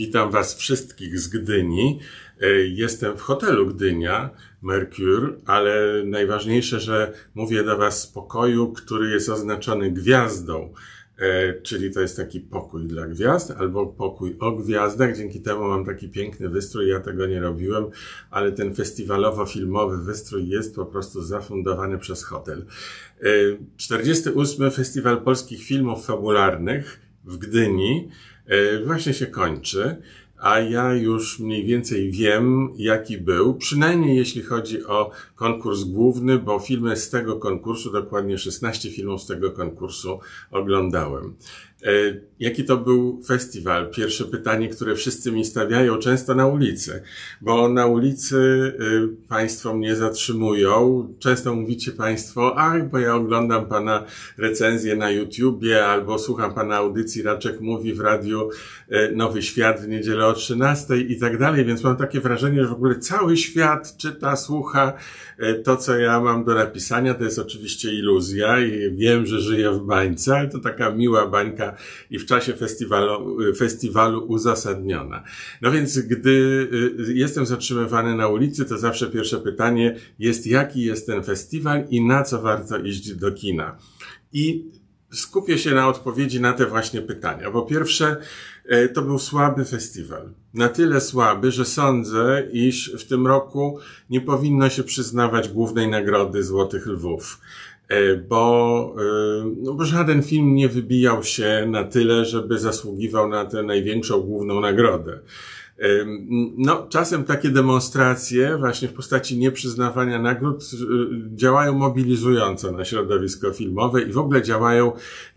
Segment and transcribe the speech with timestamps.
[0.00, 2.00] Witam Was wszystkich z Gdyni.
[2.40, 4.30] E, jestem w hotelu Gdynia,
[4.62, 10.72] Mercure, ale najważniejsze, że mówię do Was z pokoju, który jest oznaczony gwiazdą.
[11.18, 15.16] E, czyli to jest taki pokój dla gwiazd, albo pokój o gwiazdach.
[15.16, 16.88] Dzięki temu mam taki piękny wystrój.
[16.88, 17.84] Ja tego nie robiłem,
[18.30, 22.66] ale ten festiwalowo-filmowy wystrój jest po prostu zafundowany przez hotel.
[23.76, 24.66] 48.
[24.66, 28.08] E, Festiwal Polskich Filmów Fabularnych w Gdyni
[28.86, 29.96] właśnie się kończy,
[30.40, 36.58] a ja już mniej więcej wiem, jaki był, przynajmniej jeśli chodzi o konkurs główny, bo
[36.58, 41.34] filmy z tego konkursu, dokładnie 16 filmów z tego konkursu oglądałem.
[41.84, 41.90] E,
[42.40, 43.90] jaki to był festiwal?
[43.90, 47.02] Pierwsze pytanie, które wszyscy mi stawiają często na ulicy,
[47.40, 51.08] bo na ulicy e, Państwo mnie zatrzymują.
[51.18, 54.04] Często mówicie Państwo, ach, bo ja oglądam Pana
[54.38, 58.50] recenzję na YouTubie albo słucham Pana audycji Raczek Mówi w radiu
[58.88, 62.68] e, Nowy Świat w niedzielę o 13 i tak dalej, więc mam takie wrażenie, że
[62.68, 64.92] w ogóle cały świat czyta, słucha
[65.64, 67.14] to, co ja mam do napisania.
[67.14, 71.69] To jest oczywiście iluzja i wiem, że żyję w bańce, ale to taka miła bańka
[72.10, 75.22] i w czasie festiwalu, festiwalu uzasadniona.
[75.62, 76.30] No więc gdy
[77.08, 82.04] y, jestem zatrzymywany na ulicy, to zawsze pierwsze pytanie jest, jaki jest ten festiwal i
[82.04, 83.76] na co warto iść do kina.
[84.32, 84.70] I
[85.12, 87.50] skupię się na odpowiedzi na te właśnie pytania.
[87.50, 88.16] Po pierwsze,
[88.94, 90.28] to był słaby festiwal.
[90.54, 93.78] Na tyle słaby, że sądzę, iż w tym roku
[94.10, 97.40] nie powinno się przyznawać głównej nagrody Złotych Lwów.
[97.90, 103.44] E, bo, e, no bo żaden film nie wybijał się na tyle, żeby zasługiwał na
[103.44, 105.20] tę największą główną nagrodę.
[105.78, 105.88] E,
[106.58, 110.64] no, czasem takie demonstracje, właśnie w postaci nieprzyznawania nagród,
[111.34, 114.92] działają mobilizująco na środowisko filmowe i w ogóle działają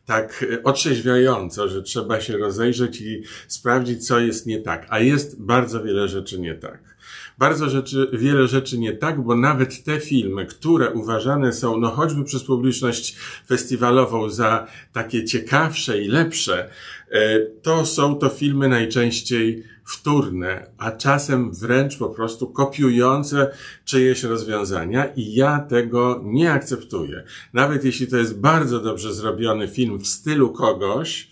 [0.05, 4.85] tak otrzeźwiająco, że trzeba się rozejrzeć i sprawdzić, co jest nie tak.
[4.89, 6.92] A jest bardzo wiele rzeczy nie tak
[7.37, 12.23] bardzo rzeczy, wiele rzeczy nie tak, bo nawet te filmy, które uważane są, no choćby
[12.23, 13.15] przez publiczność
[13.47, 16.69] festiwalową za takie ciekawsze i lepsze,
[17.11, 23.51] e, to są to filmy najczęściej wtórne, a czasem wręcz po prostu kopiujące
[23.85, 27.23] czyjeś rozwiązania i ja tego nie akceptuję.
[27.53, 31.29] Nawet jeśli to jest bardzo dobrze zrobiony film w stylu kogoś,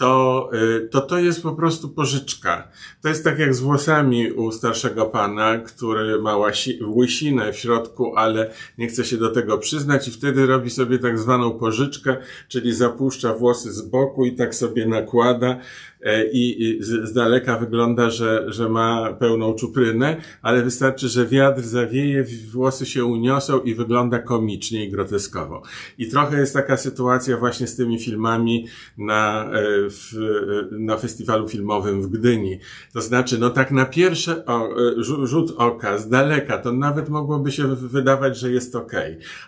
[0.00, 2.68] to, y, to to jest po prostu pożyczka.
[3.02, 6.36] To jest tak jak z włosami u starszego pana, który ma
[6.96, 11.18] łysinę w środku, ale nie chce się do tego przyznać i wtedy robi sobie tak
[11.18, 12.16] zwaną pożyczkę,
[12.48, 15.60] czyli zapuszcza włosy z boku i tak sobie nakłada
[16.02, 22.24] E, i z, daleka wygląda, że, że ma pełną czuprynę, ale wystarczy, że wiatr zawieje,
[22.52, 25.62] włosy się uniosą i wygląda komicznie i groteskowo.
[25.98, 28.66] I trochę jest taka sytuacja właśnie z tymi filmami
[28.98, 30.14] na, e, w,
[30.72, 32.58] e, na festiwalu filmowym w Gdyni.
[32.92, 34.42] To znaczy, no tak na pierwszy
[35.22, 38.92] rzut oka, z daleka, to nawet mogłoby się wydawać, że jest ok.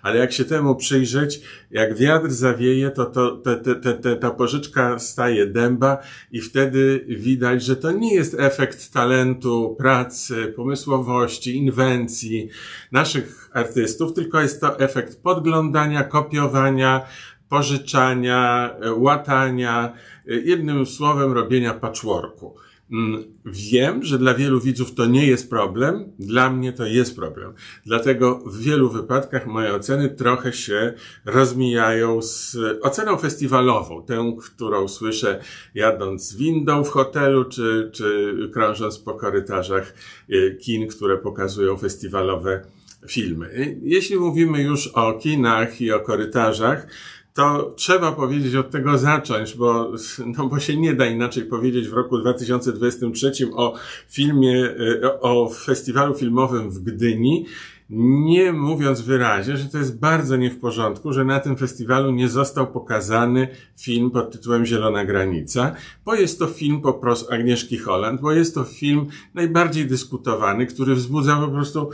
[0.02, 4.98] Ale jak się temu przyjrzeć, jak wiatr zawieje, to, to te, te, te, ta pożyczka
[4.98, 5.98] staje dęba
[6.32, 12.48] i wtedy widać, że to nie jest efekt talentu, pracy, pomysłowości, inwencji
[12.92, 17.06] naszych artystów, tylko jest to efekt podglądania, kopiowania,
[17.48, 19.92] pożyczania, łatania,
[20.26, 22.54] jednym słowem robienia patchworku.
[22.92, 27.52] Mm, wiem, że dla wielu widzów to nie jest problem, dla mnie to jest problem.
[27.86, 30.94] Dlatego w wielu wypadkach moje oceny trochę się
[31.24, 35.40] rozmijają z oceną festiwalową, tę, którą słyszę
[35.74, 39.94] jadąc windą w hotelu, czy, czy krążąc po korytarzach
[40.30, 42.66] y, kin, które pokazują festiwalowe
[43.08, 43.76] filmy.
[43.82, 46.86] Jeśli mówimy już o kinach i o korytarzach,
[47.34, 49.92] to trzeba powiedzieć od tego zacząć, bo,
[50.36, 53.74] no bo się nie da inaczej powiedzieć w roku 2023 o
[54.08, 57.46] filmie, e, o festiwalu filmowym w Gdyni,
[57.90, 62.28] nie mówiąc wyraźnie, że to jest bardzo nie w porządku, że na tym festiwalu nie
[62.28, 63.48] został pokazany
[63.80, 65.74] film pod tytułem Zielona Granica,
[66.04, 70.94] bo jest to film po prostu Agnieszki Holland, bo jest to film najbardziej dyskutowany, który
[70.94, 71.90] wzbudza po prostu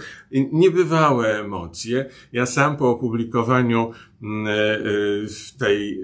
[0.53, 2.07] niebywałe emocje.
[2.33, 3.91] Ja sam po opublikowaniu
[4.23, 4.81] mm, e, e,
[5.29, 6.03] w tej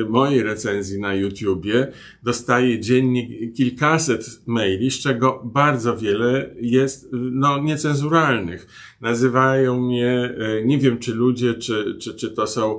[0.00, 7.58] e, mojej recenzji na YouTubie dostaję dziennie kilkaset maili, z czego bardzo wiele jest no,
[7.58, 8.66] niecenzuralnych.
[9.00, 12.78] Nazywają mnie, nie wiem czy ludzie, czy, czy, czy to są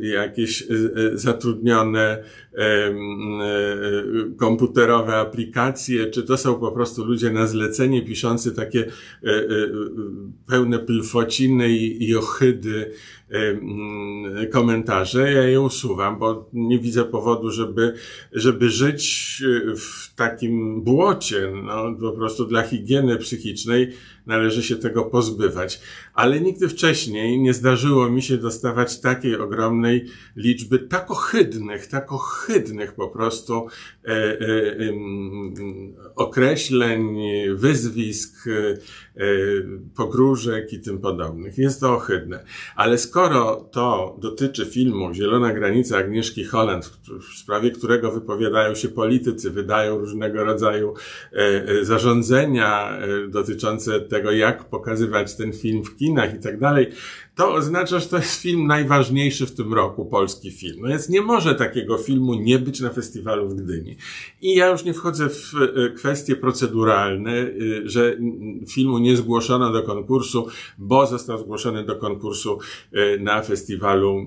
[0.00, 0.64] jakieś
[1.14, 2.22] zatrudnione
[4.36, 8.86] komputerowe aplikacje, czy to są po prostu ludzie na zlecenie piszący takie
[10.48, 12.92] pełne plfociny i, i ohydy
[13.30, 17.94] mm, komentarze, ja je usuwam, bo nie widzę powodu, żeby,
[18.32, 19.42] żeby żyć
[19.76, 21.52] w takim błocie.
[21.64, 23.92] No, po prostu dla higieny psychicznej
[24.26, 25.80] należy się tego pozbywać.
[26.16, 30.04] Ale nigdy wcześniej nie zdarzyło mi się dostawać takiej ogromnej
[30.36, 33.66] liczby tak ohydnych, tak ohydnych po prostu
[34.04, 34.92] e, e, e,
[36.14, 37.16] określeń,
[37.54, 38.76] wyzwisk, e,
[39.96, 41.58] pogróżek i tym podobnych.
[41.58, 42.44] Jest to ohydne.
[42.76, 46.86] Ale skoro to dotyczy filmu Zielona granica Agnieszki Holland,
[47.30, 50.94] w sprawie którego wypowiadają się politycy, wydają różnego rodzaju
[51.32, 52.98] e, e, zarządzenia
[53.28, 56.86] dotyczące tego, jak pokazywać ten film w kinach i tak dalej,
[57.34, 60.76] to oznacza, że to jest film najważniejszy w tym roku, polski film.
[60.80, 63.96] No więc nie może takiego filmu nie być na festiwalu w Gdyni.
[64.42, 67.48] I ja już nie wchodzę w e, kwestie proceduralne, e,
[67.84, 68.16] że
[68.68, 70.46] filmu nie zgłoszono do konkursu,
[70.78, 72.58] bo został zgłoszony do konkursu
[72.92, 74.26] e, na festiwalu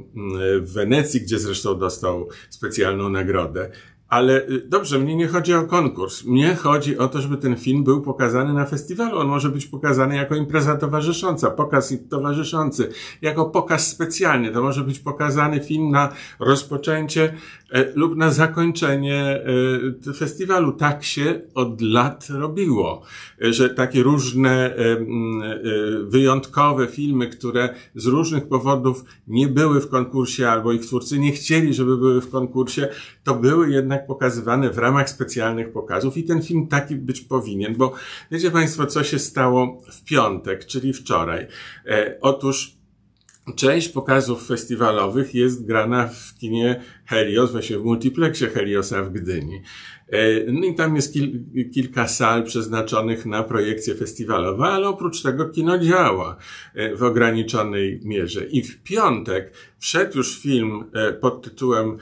[0.62, 3.72] w Wenecji, gdzie zresztą dostał specjalną nagrodę.
[4.10, 6.24] Ale y, dobrze, mnie nie chodzi o konkurs.
[6.26, 9.20] Mnie chodzi o to, żeby ten film był pokazany na festiwalu.
[9.20, 12.90] On może być pokazany jako impreza towarzysząca, pokaz towarzyszący,
[13.22, 14.52] jako pokaz specjalny.
[14.52, 16.10] To może być pokazany film na
[16.40, 17.34] rozpoczęcie
[17.96, 19.42] lub na zakończenie
[20.10, 20.72] e, festiwalu.
[20.72, 23.02] Tak się od lat robiło,
[23.42, 24.76] e, że takie różne
[26.04, 31.74] wyjątkowe filmy, które z różnych powodów nie były w konkursie albo ich twórcy nie chcieli,
[31.74, 32.88] żeby były w konkursie,
[33.24, 37.94] to były jednak pokazywane w ramach specjalnych pokazów i ten film taki być powinien, bo
[38.32, 41.48] wiecie Państwo, co się stało w piątek, czyli wczoraj.
[41.86, 42.79] E, otóż
[43.56, 49.62] Część pokazów festiwalowych jest grana w kinie Helios, właśnie w multiplexie Heliosa w Gdyni.
[50.12, 51.44] E, no i tam jest kil,
[51.74, 56.38] kilka sal przeznaczonych na projekcje festiwalowe, ale oprócz tego kino działa
[56.76, 58.46] e, w ograniczonej mierze.
[58.46, 61.98] I w piątek wszedł już film e, pod tytułem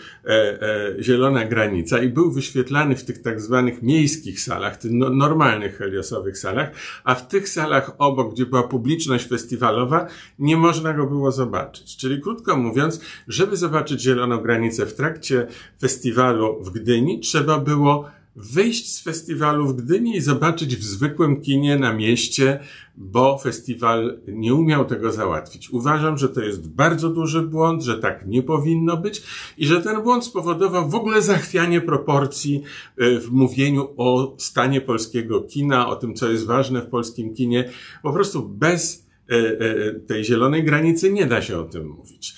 [1.01, 6.37] Zielona Granica i był wyświetlany w tych tak zwanych miejskich salach, tych no, normalnych heliosowych
[6.37, 6.71] salach,
[7.03, 10.07] a w tych salach obok, gdzie była publiczność festiwalowa,
[10.39, 11.97] nie można go było zobaczyć.
[11.97, 15.47] Czyli krótko mówiąc, żeby zobaczyć Zieloną Granicę w trakcie
[15.81, 21.77] festiwalu w Gdyni, trzeba było wyjść z festiwalu w Gdyni i zobaczyć w zwykłym kinie
[21.77, 22.59] na mieście,
[22.97, 25.69] bo festiwal nie umiał tego załatwić.
[25.69, 29.23] Uważam, że to jest bardzo duży błąd, że tak nie powinno być
[29.57, 32.63] i że ten błąd spowodował w ogóle zachwianie proporcji
[32.97, 37.69] e, w mówieniu o stanie polskiego kina, o tym, co jest ważne w polskim kinie.
[38.03, 42.35] Po prostu bez e, e, tej zielonej granicy nie da się o tym mówić.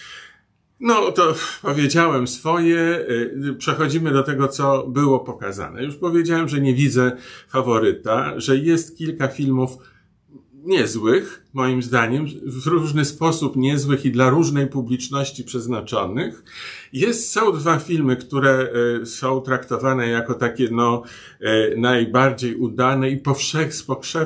[0.79, 3.05] No to powiedziałem swoje.
[3.09, 5.83] Y, przechodzimy do tego, co było pokazane.
[5.83, 7.11] Już powiedziałem, że nie widzę
[7.47, 9.77] faworyta, że jest kilka filmów
[10.53, 16.43] niezłych, moim zdaniem, w różny sposób niezłych i dla różnej publiczności przeznaczonych.
[16.93, 18.69] Jest, są dwa filmy, które
[19.01, 21.03] e, są traktowane jako takie, no,
[21.41, 24.25] e, najbardziej udane i powszech, z, e,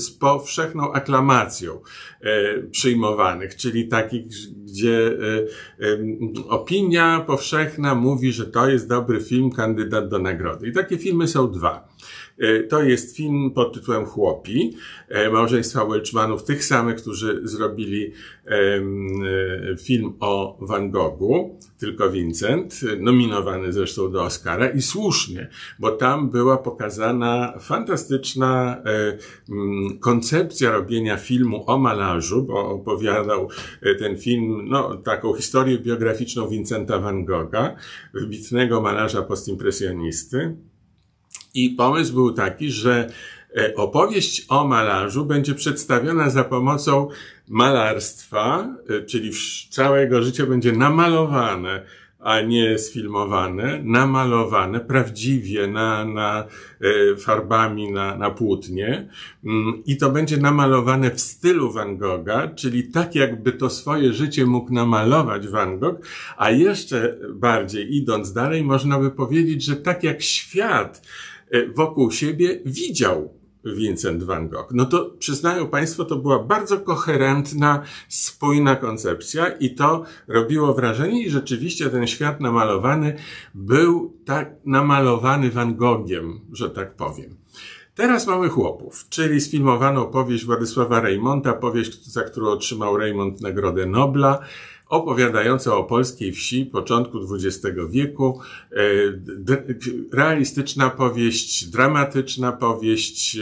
[0.00, 1.80] z powszechną aklamacją
[2.70, 4.26] przyjmowanych, czyli takich,
[4.64, 5.18] gdzie
[6.48, 10.68] opinia powszechna mówi, że to jest dobry film, kandydat do nagrody.
[10.68, 11.88] I takie filmy są dwa.
[12.68, 14.76] To jest film pod tytułem Chłopi,
[15.32, 18.12] małżeństwa Welchmanów, tych samych, którzy zrobili
[18.46, 18.52] e,
[19.76, 25.48] film o Van Goghu, tylko Vincent, nominowany zresztą do Oscara i słusznie,
[25.78, 28.82] bo tam była pokazana fantastyczna
[30.00, 33.48] koncepcja robienia filmu o malarzu, bo opowiadał
[33.98, 37.76] ten film, no, taką historię biograficzną Vincenta Van Gogha,
[38.14, 40.56] wybitnego malarza postimpresjonisty.
[41.54, 43.10] I pomysł był taki, że e,
[43.76, 47.08] opowieść o malarzu będzie przedstawiona za pomocą
[47.48, 49.30] malarstwa, e, czyli
[49.70, 51.82] całe jego życie będzie namalowane,
[52.18, 56.44] a nie sfilmowane, namalowane prawdziwie na, na
[56.80, 59.08] e, farbami na, na płótnie.
[59.44, 64.46] Mm, i to będzie namalowane w stylu Van Gogha, czyli tak jakby to swoje życie
[64.46, 66.06] mógł namalować Van Gogh,
[66.36, 71.02] a jeszcze bardziej idąc dalej można by powiedzieć, że tak jak świat
[71.52, 74.68] E, wokół siebie widział Vincent van Gogh.
[74.72, 81.30] No to przyznają Państwo, to była bardzo koherentna, spójna koncepcja i to robiło wrażenie i
[81.30, 83.16] rzeczywiście ten świat namalowany
[83.54, 87.36] był tak namalowany Van Gogiem, że tak powiem.
[87.94, 94.38] Teraz mamy Chłopów, czyli sfilmowaną powieść Władysława Reymonta, powieść, za którą otrzymał Raymond Nagrodę Nobla,
[94.92, 98.40] opowiadająca o polskiej wsi początku XX wieku.
[98.72, 98.76] E,
[100.12, 103.38] realistyczna powieść, dramatyczna powieść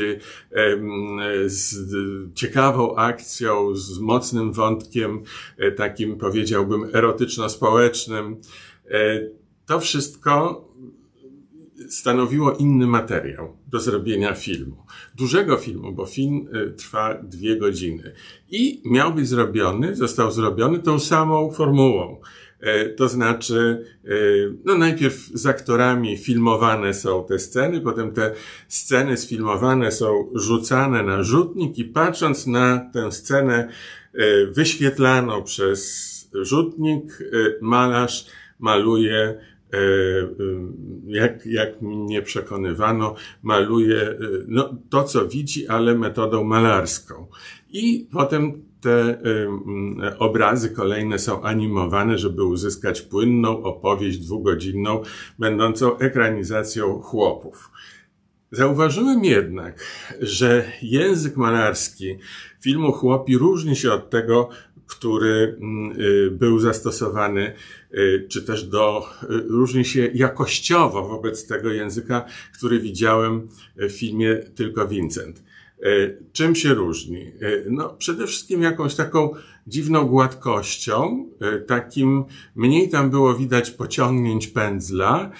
[1.46, 1.74] z
[2.34, 5.22] ciekawą akcją, z mocnym wątkiem,
[5.76, 8.36] takim powiedziałbym erotyczno-społecznym.
[9.66, 10.64] To wszystko
[11.90, 14.86] stanowiło inny materiał do zrobienia filmu.
[15.14, 18.12] Dużego filmu, bo film y, trwa dwie godziny.
[18.50, 22.20] I miał być zrobiony, został zrobiony tą samą formułą.
[22.60, 24.10] E, to znaczy, e,
[24.64, 28.34] no najpierw z aktorami filmowane są te sceny, potem te
[28.68, 33.68] sceny sfilmowane są rzucane na rzutnik i patrząc na tę scenę
[34.14, 37.18] e, wyświetlaną przez rzutnik,
[37.60, 38.26] malarz
[38.58, 39.38] maluje
[41.06, 44.16] jak, jak mnie przekonywano, maluje e,
[44.48, 47.26] no, to, co widzi, ale metodą malarską.
[47.70, 49.18] I potem te
[50.18, 55.02] obrazy kolejne są animowane, żeby uzyskać płynną opowieść dwugodzinną,
[55.38, 57.70] będącą ekranizacją chłopów.
[58.52, 59.84] Zauważyłem jednak,
[60.20, 62.18] że język malarski
[62.60, 64.48] filmu Chłopi różni się od tego,
[64.86, 67.54] który mm, y, był zastosowany, y,
[68.28, 74.88] czy też do, y, różni się jakościowo wobec tego języka, który widziałem w filmie Tylko
[74.88, 75.42] Vincent.
[76.32, 77.32] Czym się różni?
[77.70, 79.30] No, przede wszystkim jakąś taką
[79.66, 81.28] dziwną gładkością,
[81.66, 85.30] takim mniej tam było widać pociągnięć pędzla,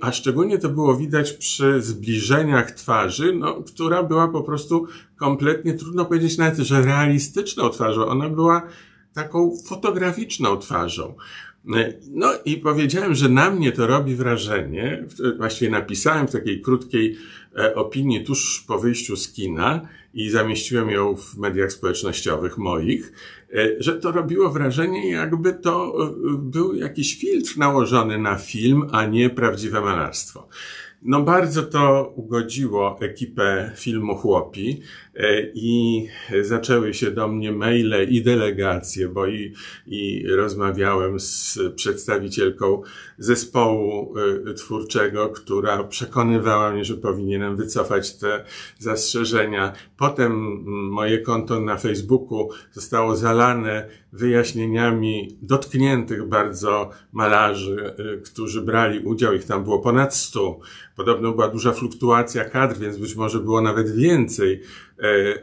[0.00, 6.04] a szczególnie to było widać przy zbliżeniach twarzy, no, która była po prostu kompletnie, trudno
[6.04, 8.06] powiedzieć nawet, że realistyczną twarzą.
[8.06, 8.62] Ona była
[9.14, 11.14] taką fotograficzną twarzą.
[12.10, 15.04] No i powiedziałem, że na mnie to robi wrażenie,
[15.36, 17.16] właściwie napisałem w takiej krótkiej
[17.58, 23.12] e, opinii tuż po wyjściu z kina i zamieściłem ją w mediach społecznościowych moich,
[23.54, 29.06] e, że to robiło wrażenie, jakby to e, był jakiś filtr nałożony na film, a
[29.06, 30.48] nie prawdziwe malarstwo.
[31.02, 34.80] No bardzo to ugodziło ekipę filmu Chłopi
[35.54, 36.06] i
[36.42, 39.54] zaczęły się do mnie maile i delegacje, bo i,
[39.86, 42.82] i rozmawiałem z przedstawicielką
[43.18, 44.14] zespołu
[44.50, 48.44] e, twórczego, która przekonywała mnie, że powinienem wycofać te
[48.78, 49.72] zastrzeżenia.
[49.96, 59.34] Potem moje konto na Facebooku zostało zalane wyjaśnieniami dotkniętych bardzo malarzy, e, którzy brali udział,
[59.34, 60.60] ich tam było ponad stu
[60.96, 64.62] Podobno była duża fluktuacja kadr, więc być może było nawet więcej.
[64.98, 65.38] E, e,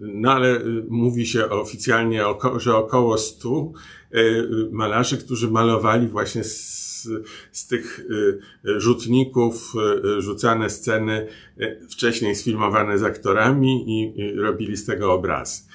[0.00, 2.22] no ale mówi się oficjalnie,
[2.56, 3.72] że około stu
[4.10, 4.20] e,
[4.70, 7.08] malarzy, którzy malowali właśnie z,
[7.52, 8.06] z tych
[8.64, 9.72] rzutników
[10.18, 11.26] rzucane sceny
[11.90, 15.68] wcześniej sfilmowane z aktorami i robili z tego obraz.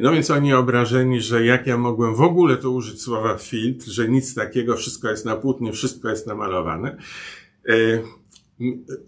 [0.00, 4.08] No więc oni obrażeni, że jak ja mogłem w ogóle to użyć słowa filtr, że
[4.08, 6.96] nic takiego, wszystko jest na płótnie, wszystko jest namalowane.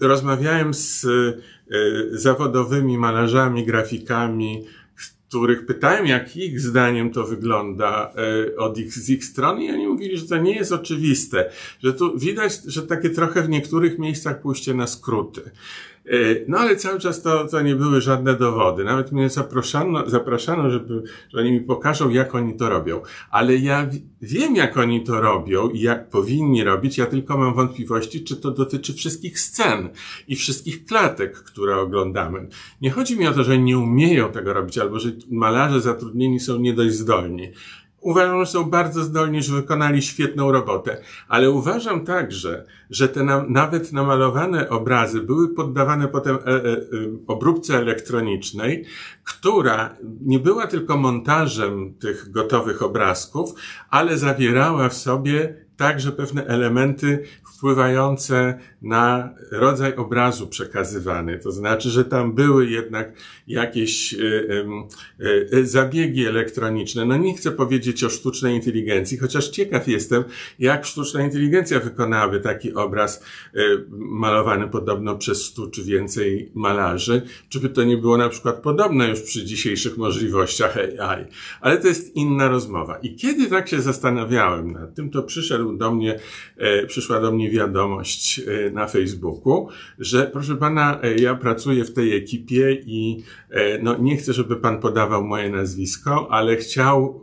[0.01, 1.09] Rozmawiałem z e,
[2.13, 4.65] zawodowymi malarzami, grafikami,
[5.31, 9.87] których pytałem, jak ich zdaniem to wygląda e, od ich, z ich strony i oni
[9.87, 11.51] mówili, że to nie jest oczywiste,
[11.83, 15.51] że tu widać, że takie trochę w niektórych miejscach pójście na skróty.
[16.07, 16.17] E,
[16.49, 18.85] no ale cały czas to, to nie były żadne dowody.
[18.85, 23.03] Nawet mnie zapraszano, zapraszano żeby, że oni mi pokażą, jak oni to robią.
[23.31, 23.87] Ale ja
[24.23, 26.99] wiem, jak oni to robią i jak powinni robić.
[26.99, 29.89] Ja tylko mam wątpliwości, czy to dotyczy wszystkich scen
[30.29, 32.49] i wszystkich klatek, które oglądamy.
[32.81, 36.59] Nie chodzi mi o to, że nie umieją tego robić, albo że malarze zatrudnieni są
[36.59, 37.53] nie dość zdolni.
[38.01, 43.45] Uważam, że są bardzo zdolni, że wykonali świetną robotę, ale uważam także, że te na,
[43.49, 46.81] nawet namalowane obrazy były poddawane potem e, e, e,
[47.27, 48.85] obróbce elektronicznej,
[49.25, 53.55] która nie była tylko montażem tych gotowych obrazków,
[53.91, 57.25] ale zawierała w sobie także pewne elementy
[57.61, 61.39] wpływające na rodzaj obrazu przekazywany.
[61.39, 63.13] To znaczy, że tam były jednak
[63.47, 64.19] jakieś y,
[65.21, 67.05] y, y, zabiegi elektroniczne.
[67.05, 70.25] No nie chcę powiedzieć o sztucznej inteligencji, chociaż ciekaw jestem,
[70.59, 73.25] jak sztuczna inteligencja wykonałaby taki obraz
[73.91, 77.23] malowany podobno przez stu czy więcej malarzy.
[77.49, 81.25] Czy by to nie było na przykład podobne już przy dzisiejszych możliwościach AI.
[81.61, 82.99] Ale to jest inna rozmowa.
[82.99, 86.21] I kiedy tak się zastanawiałem nad tym, to przyszedł do mnie,
[86.57, 91.93] e, przyszła do mnie wiadomość e, na Facebooku, że proszę pana, e, ja pracuję w
[91.93, 93.25] tej ekipie i
[93.83, 97.23] no, nie chcę, żeby pan podawał moje nazwisko, ale chciał,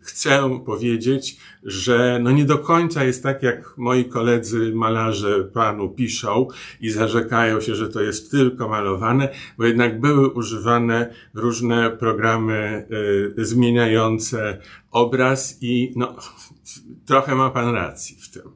[0.00, 6.48] chcę powiedzieć, że no nie do końca jest tak, jak moi koledzy malarze panu piszą
[6.80, 12.86] i zarzekają się, że to jest tylko malowane, bo jednak były używane różne programy
[13.38, 14.58] y, zmieniające
[14.90, 16.16] obraz i no,
[17.06, 18.51] trochę ma pan racji w tym.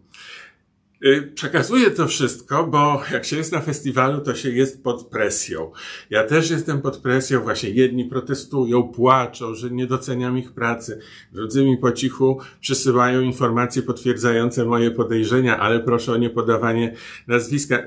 [1.07, 5.73] Y, przekazuję to wszystko, bo jak się jest na festiwalu, to się jest pod presją.
[6.11, 11.01] Ja też jestem pod presją, właśnie jedni protestują, płaczą, że nie doceniam ich pracy.
[11.33, 16.95] Drudzy mi po cichu przysyłają informacje potwierdzające moje podejrzenia, ale proszę o niepodawanie
[17.27, 17.79] nazwiska.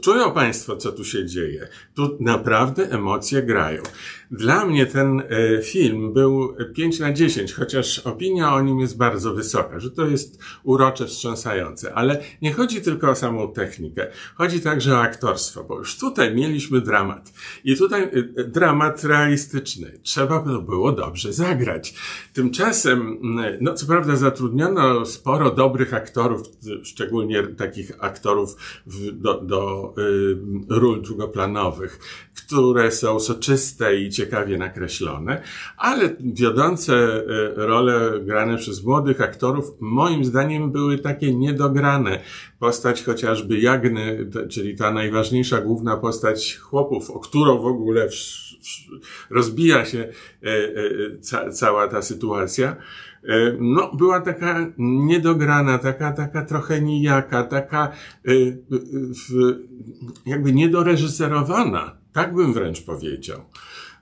[0.00, 1.68] Czują Państwo, co tu się dzieje.
[1.94, 3.82] Tu naprawdę emocje grają.
[4.30, 9.34] Dla mnie ten e, film był 5 na 10, chociaż opinia o nim jest bardzo
[9.34, 14.94] wysoka, że to jest urocze, wstrząsające, ale nie chodzi tylko o samą technikę, chodzi także
[14.94, 17.32] o aktorstwo, bo już tutaj mieliśmy dramat.
[17.64, 18.06] I tutaj e,
[18.36, 19.98] e, dramat realistyczny.
[20.02, 21.94] Trzeba by było dobrze zagrać.
[22.32, 23.18] Tymczasem,
[23.60, 26.42] no co prawda zatrudniono sporo dobrych aktorów,
[26.82, 28.56] szczególnie takich aktorów
[29.12, 30.36] do, do y,
[30.68, 31.98] ról drugoplanowych,
[32.34, 35.42] które są soczyste i ciekawie nakreślone,
[35.76, 37.22] ale wiodące e,
[37.56, 42.20] role grane przez młodych aktorów moim zdaniem były takie niedograne.
[42.58, 48.08] Postać chociażby Jagny, czyli ta najważniejsza główna postać chłopów, o którą w ogóle
[49.30, 52.76] rozbija się e, e, ca cała ta sytuacja,
[53.60, 57.92] no, była taka niedograna, taka, taka trochę nijaka, taka
[60.26, 61.98] jakby niedoreżyserowana.
[62.12, 63.40] Tak bym wręcz powiedział.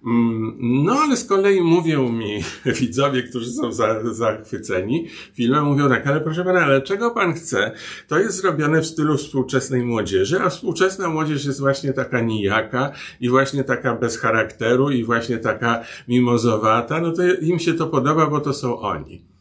[0.07, 2.43] Mm, no, ale z kolei mówią mi
[2.81, 7.73] widzowie, którzy są za, zachwyceni filmem, mówią tak, ale proszę pana, ale czego pan chce?
[8.09, 13.29] To jest zrobione w stylu współczesnej młodzieży, a współczesna młodzież jest właśnie taka nijaka i
[13.29, 18.41] właśnie taka bez charakteru i właśnie taka mimozowata, no to im się to podoba, bo
[18.41, 19.36] to są oni.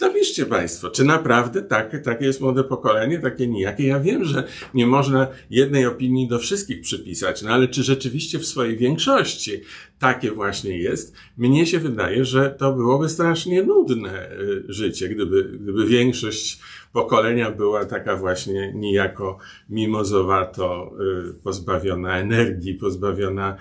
[0.00, 3.86] Napiszcie Państwo, czy naprawdę takie, takie jest młode pokolenie, takie nijakie?
[3.86, 8.46] Ja wiem, że nie można jednej opinii do wszystkich przypisać, no ale czy rzeczywiście w
[8.46, 9.60] swojej większości
[9.98, 11.16] takie właśnie jest?
[11.36, 16.60] Mnie się wydaje, że to byłoby strasznie nudne y, życie, gdyby, gdyby większość
[16.92, 19.38] pokolenia była taka właśnie niejako
[19.70, 20.92] mimozowato
[21.30, 23.56] y, pozbawiona energii, pozbawiona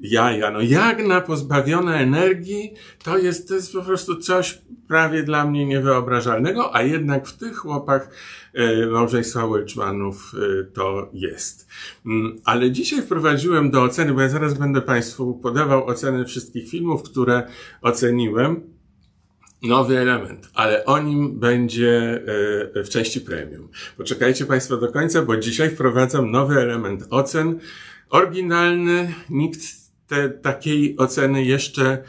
[0.00, 0.50] jaja.
[0.50, 6.74] No jagna pozbawiona energii to jest, to jest po prostu coś prawie dla mnie niewyobrażalnego,
[6.74, 8.10] a jednak w tych chłopach
[8.54, 11.68] e, małżeństwa Welchmanów e, to jest.
[12.06, 17.02] Mm, ale dzisiaj wprowadziłem do oceny, bo ja zaraz będę Państwu podawał oceny wszystkich filmów,
[17.02, 17.42] które
[17.82, 18.80] oceniłem.
[19.62, 22.22] Nowy element, ale o nim będzie
[22.74, 23.68] e, w części premium.
[23.96, 27.58] Poczekajcie Państwo do końca, bo dzisiaj wprowadzam nowy element ocen.
[28.10, 29.79] Oryginalny, nikt
[30.10, 32.02] te, takiej oceny jeszcze e,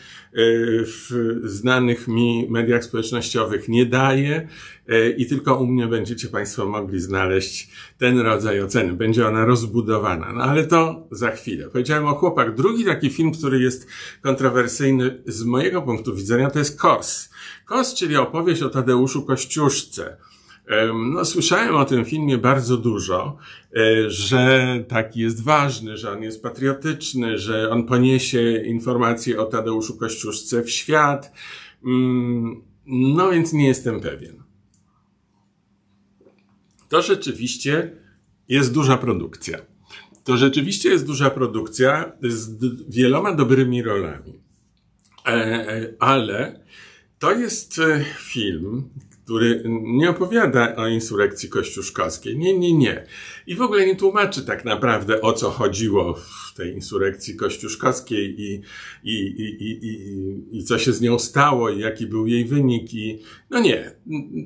[0.84, 1.10] w
[1.44, 4.48] znanych mi mediach społecznościowych nie daje
[4.88, 8.94] e, i tylko u mnie będziecie Państwo mogli znaleźć ten rodzaj oceny.
[8.94, 11.70] Będzie ona rozbudowana, no ale to za chwilę.
[11.70, 12.56] Powiedziałem o chłopak.
[12.56, 13.88] Drugi taki film, który jest
[14.22, 17.30] kontrowersyjny z mojego punktu widzenia, to jest Kos.
[17.66, 20.18] Kos, czyli opowieść o Tadeuszu Kościuszce.
[21.14, 23.38] No, słyszałem o tym filmie bardzo dużo,
[23.78, 29.98] e, że taki jest ważny, że on jest patriotyczny, że on poniesie informacje o Tadeuszu
[29.98, 31.32] Kościuszce w świat.
[31.86, 34.44] Mm, no więc nie jestem pewien.
[36.90, 37.98] To rzeczywiście
[38.48, 39.58] jest duża produkcja.
[40.24, 42.50] To rzeczywiście jest duża produkcja z
[42.90, 44.40] wieloma dobrymi rolami.
[45.26, 46.60] E, e, ale
[47.20, 47.82] to jest
[48.18, 48.90] film,
[49.24, 52.38] który nie opowiada o insurekcji kościuszkowskiej.
[52.38, 53.06] Nie, nie, nie.
[53.48, 58.62] I w ogóle nie tłumaczy tak naprawdę o co chodziło w tej insurekcji kościuszkowskiej i,
[59.04, 62.94] i, i, i, i, i co się z nią stało i jaki był jej wynik.
[62.94, 63.96] I, no nie,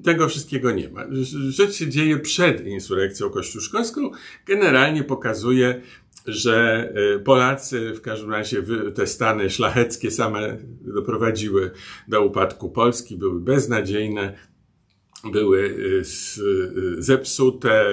[0.03, 1.05] tego wszystkiego nie ma.
[1.49, 4.11] Rzecz się dzieje przed insurekcją kościuszkowską.
[4.45, 5.81] Generalnie pokazuje,
[6.27, 8.63] że e, Polacy, w każdym razie
[8.95, 11.71] te stany szlacheckie same doprowadziły
[12.07, 14.37] do upadku Polski, były beznadziejne,
[15.31, 16.03] były y,
[16.97, 17.85] y, zepsute,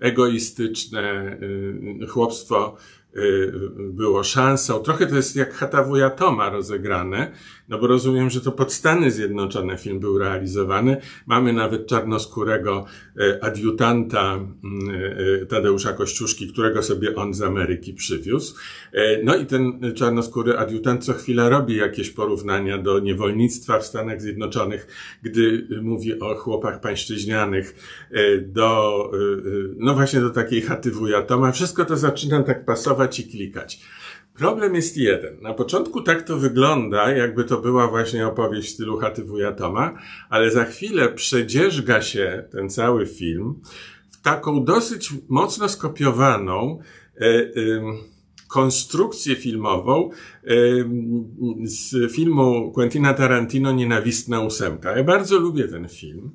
[0.00, 1.38] egoistyczne,
[2.02, 2.76] y, chłopstwo
[3.78, 4.78] było szansą.
[4.78, 7.32] Trochę to jest jak Chata Wuja Toma rozegrane,
[7.68, 10.96] no bo rozumiem, że to pod Stany Zjednoczone film był realizowany.
[11.26, 12.84] Mamy nawet czarnoskórego
[13.40, 14.40] adiutanta
[15.42, 18.54] y, Tadeusza Kościuszki, którego sobie on z Ameryki przywiózł.
[19.24, 24.86] No i ten czarnoskóry adiutant co chwilę robi jakieś porównania do niewolnictwa w Stanach Zjednoczonych,
[25.22, 27.74] gdy mówi o chłopach pańszczyźnianych,
[28.42, 29.10] do,
[29.76, 31.52] no właśnie do takiej chaty wuja Toma.
[31.52, 33.80] Wszystko to zaczyna tak pasować i klikać.
[34.34, 35.40] Problem jest jeden.
[35.42, 39.98] Na początku tak to wygląda, jakby to była właśnie opowieść w stylu chaty wuja Toma,
[40.28, 43.60] ale za chwilę przedzierzga się ten cały film
[44.10, 46.78] w taką dosyć mocno skopiowaną
[47.20, 47.24] e,
[48.50, 50.10] konstrukcję filmową
[51.64, 54.96] z filmu Quentina Tarantino Nienawistna ósemka.
[54.96, 56.30] Ja bardzo lubię ten film,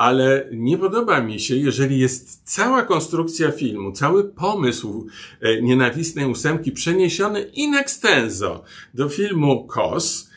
[0.00, 5.06] ale nie podoba mi się, jeżeli jest cała konstrukcja filmu, cały pomysł
[5.40, 8.62] e, nienawistnej ósemki przeniesiony in extenso
[8.94, 10.29] do filmu KOS,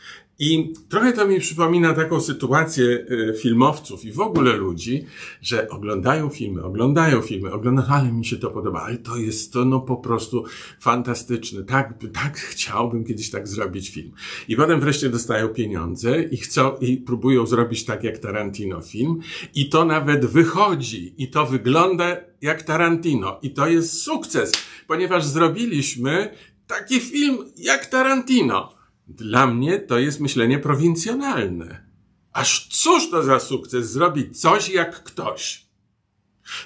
[0.43, 5.05] i trochę to mi przypomina taką sytuację e, filmowców i w ogóle ludzi,
[5.41, 9.65] że oglądają filmy, oglądają filmy, oglądają, ale mi się to podoba, ale to jest to
[9.65, 10.45] no po prostu
[10.79, 11.63] fantastyczne.
[11.63, 14.11] Tak, tak chciałbym kiedyś tak zrobić film.
[14.47, 19.19] I potem wreszcie dostają pieniądze i chcą, i próbują zrobić tak jak Tarantino film
[19.55, 24.51] i to nawet wychodzi i to wygląda jak Tarantino i to jest sukces,
[24.87, 26.33] ponieważ zrobiliśmy
[26.67, 28.82] taki film jak Tarantino.
[29.17, 31.85] Dla mnie to jest myślenie prowincjonalne.
[32.31, 35.65] Aż cóż to za sukces zrobić coś jak ktoś?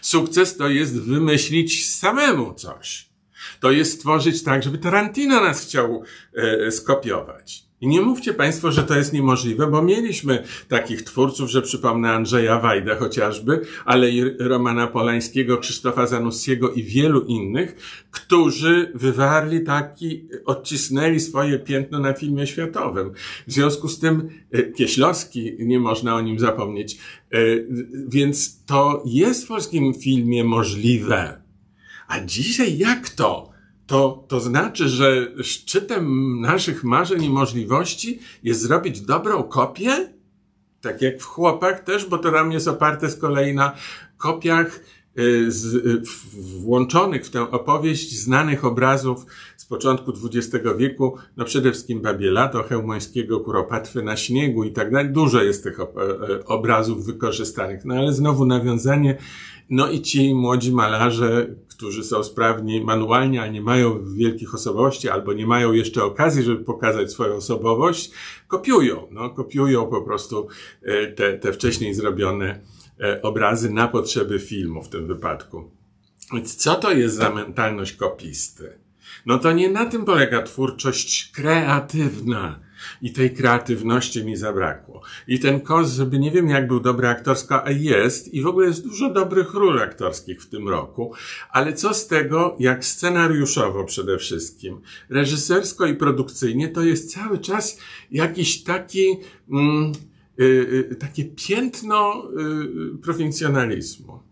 [0.01, 3.09] Sukces to jest wymyślić samemu coś.
[3.59, 7.66] To jest stworzyć tak, żeby Tarantino nas chciał e, skopiować.
[7.81, 12.59] I nie mówcie Państwo, że to jest niemożliwe, bo mieliśmy takich twórców, że przypomnę Andrzeja
[12.59, 17.75] Wajda chociażby, ale i Romana Polańskiego, Krzysztofa Zanussiego i wielu innych,
[18.11, 23.11] którzy wywarli taki, odcisnęli swoje piętno na filmie światowym.
[23.47, 26.97] W związku z tym e, Kieślowski, nie można o nim zapomnieć,
[27.31, 27.37] e,
[28.07, 31.41] więc to jest w polskim filmie możliwe.
[32.07, 33.46] A dzisiaj jak to?
[33.87, 40.13] To, to znaczy, że szczytem naszych marzeń i możliwości jest zrobić dobrą kopię?
[40.81, 43.73] Tak jak w chłopach też, bo to nam jest oparte z kolei na
[44.17, 44.79] kopiach
[45.19, 46.01] y, z, y,
[46.61, 49.25] włączonych w tę opowieść znanych obrazów
[49.57, 54.91] z początku XX wieku, no przede wszystkim Babie Lato, Chełmońskiego, Kuropatwy na śniegu i tak
[54.91, 55.11] dalej.
[55.11, 55.85] Dużo jest tych y,
[56.45, 59.17] obrazów wykorzystanych, no ale znowu nawiązanie
[59.69, 61.47] no i ci młodzi malarze,
[61.77, 66.63] którzy są sprawni manualnie, a nie mają wielkich osobowości, albo nie mają jeszcze okazji, żeby
[66.63, 68.11] pokazać swoją osobowość,
[68.47, 69.07] kopiują.
[69.11, 70.47] No, kopiują po prostu
[70.81, 72.59] e, te, te wcześniej zrobione
[72.99, 75.71] e, obrazy na potrzeby filmu w tym wypadku.
[76.33, 78.79] Więc co to jest za mentalność kopisty?
[79.25, 82.59] No to nie na tym polega twórczość kreatywna
[83.01, 85.01] i tej kreatywności mi zabrakło.
[85.27, 88.67] I ten Kos, żeby nie wiem jak był dobry aktorsko, a jest i w ogóle
[88.67, 91.13] jest dużo dobrych ról aktorskich w tym roku,
[91.49, 97.79] ale co z tego, jak scenariuszowo przede wszystkim, reżysersko i produkcyjnie, to jest cały czas
[98.11, 99.17] jakiś taki,
[99.51, 99.91] mm,
[100.39, 100.43] y,
[100.91, 102.29] y, takie piętno
[102.95, 104.26] y, prowincjonalizmu.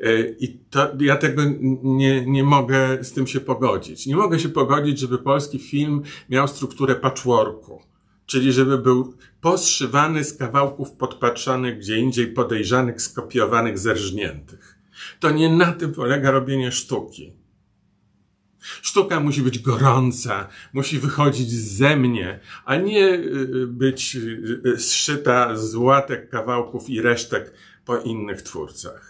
[0.00, 1.42] E, I to, ja tego
[1.82, 4.06] nie, nie mogę z tym się pogodzić.
[4.06, 7.82] Nie mogę się pogodzić, żeby polski film miał strukturę patchworku.
[8.26, 14.78] Czyli żeby był postrzywany z kawałków podpatrzonych gdzie indziej, podejrzanych, skopiowanych, zerżniętych.
[15.20, 17.32] To nie na tym polega robienie sztuki.
[18.82, 25.56] Sztuka musi być gorąca, musi wychodzić ze mnie, a nie y, y, być y, zszyta
[25.56, 27.52] z łatek kawałków i resztek
[27.84, 29.07] po innych twórcach.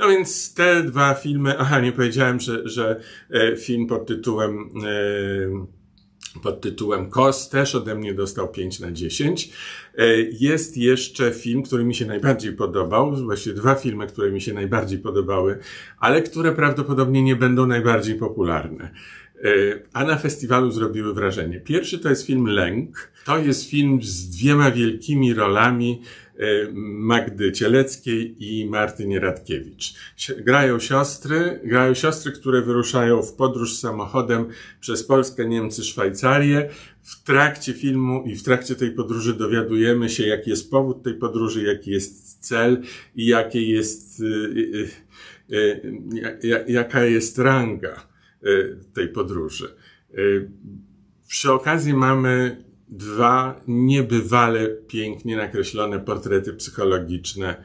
[0.00, 6.40] No więc te dwa filmy, aha, nie powiedziałem, że, że e, film pod tytułem e,
[6.42, 9.50] pod tytułem KOS też ode mnie dostał 5 na 10.
[9.98, 10.06] E,
[10.40, 14.98] jest jeszcze film, który mi się najbardziej podobał, właściwie dwa filmy, które mi się najbardziej
[14.98, 15.58] podobały,
[15.98, 18.90] ale które prawdopodobnie nie będą najbardziej popularne.
[19.92, 21.60] A na festiwalu zrobiły wrażenie.
[21.60, 23.12] Pierwszy to jest film Lęk.
[23.24, 26.02] To jest film z dwiema wielkimi rolami
[26.72, 29.94] Magdy Cieleckiej i Martynie Radkiewicz.
[30.38, 34.46] Grają siostry, grają siostry, które wyruszają w podróż samochodem
[34.80, 36.70] przez Polskę, Niemcy, Szwajcarię.
[37.02, 41.62] W trakcie filmu i w trakcie tej podróży dowiadujemy się, jaki jest powód tej podróży,
[41.62, 42.82] jaki jest cel
[43.16, 44.22] i jakie jest,
[45.50, 48.10] e, e, jaka jest ranga
[48.94, 49.74] tej podróży.
[51.28, 57.56] Przy okazji mamy dwa niebywale pięknie nakreślone portrety psychologiczne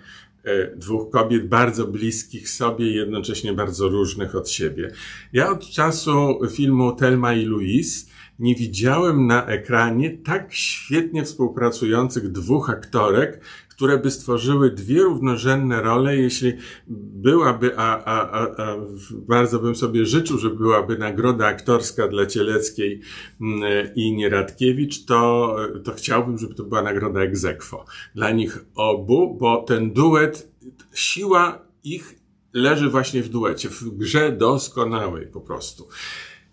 [0.75, 4.91] dwóch kobiet bardzo bliskich sobie jednocześnie bardzo różnych od siebie.
[5.33, 8.05] Ja od czasu filmu Telma i Louise
[8.39, 16.17] nie widziałem na ekranie tak świetnie współpracujących dwóch aktorek, które by stworzyły dwie równorzędne role,
[16.17, 16.53] jeśli
[16.87, 18.77] byłaby, a, a, a, a
[19.11, 23.01] bardzo bym sobie życzył, że byłaby nagroda aktorska dla Cieleckiej
[23.41, 23.63] mm,
[23.95, 29.93] i Nieradkiewicz, to, to chciałbym, żeby to była nagroda egzekwo dla nich obu, bo ten
[29.93, 30.51] duet,
[30.93, 32.15] siła ich
[32.53, 35.87] leży właśnie w duecie, w grze doskonałej po prostu.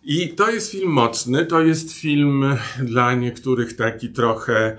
[0.05, 2.45] I to jest film mocny, to jest film
[2.83, 4.77] dla niektórych taki trochę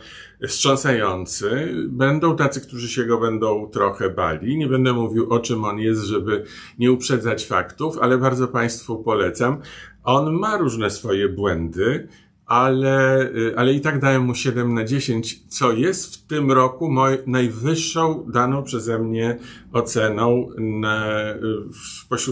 [0.47, 1.73] wstrząsający.
[1.87, 4.57] Będą tacy, którzy się go będą trochę bali.
[4.57, 6.43] Nie będę mówił o czym on jest, żeby
[6.79, 9.57] nie uprzedzać faktów, ale bardzo Państwu polecam.
[10.03, 12.07] On ma różne swoje błędy,
[12.45, 17.17] ale, ale i tak dałem mu 7 na 10, co jest w tym roku moj,
[17.27, 19.37] najwyższą daną przeze mnie
[19.71, 21.05] oceną na,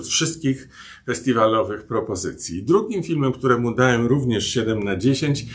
[0.09, 0.69] wszystkich
[1.05, 2.63] festiwalowych propozycji.
[2.63, 5.45] Drugim filmem, któremu dałem również 7 na 10,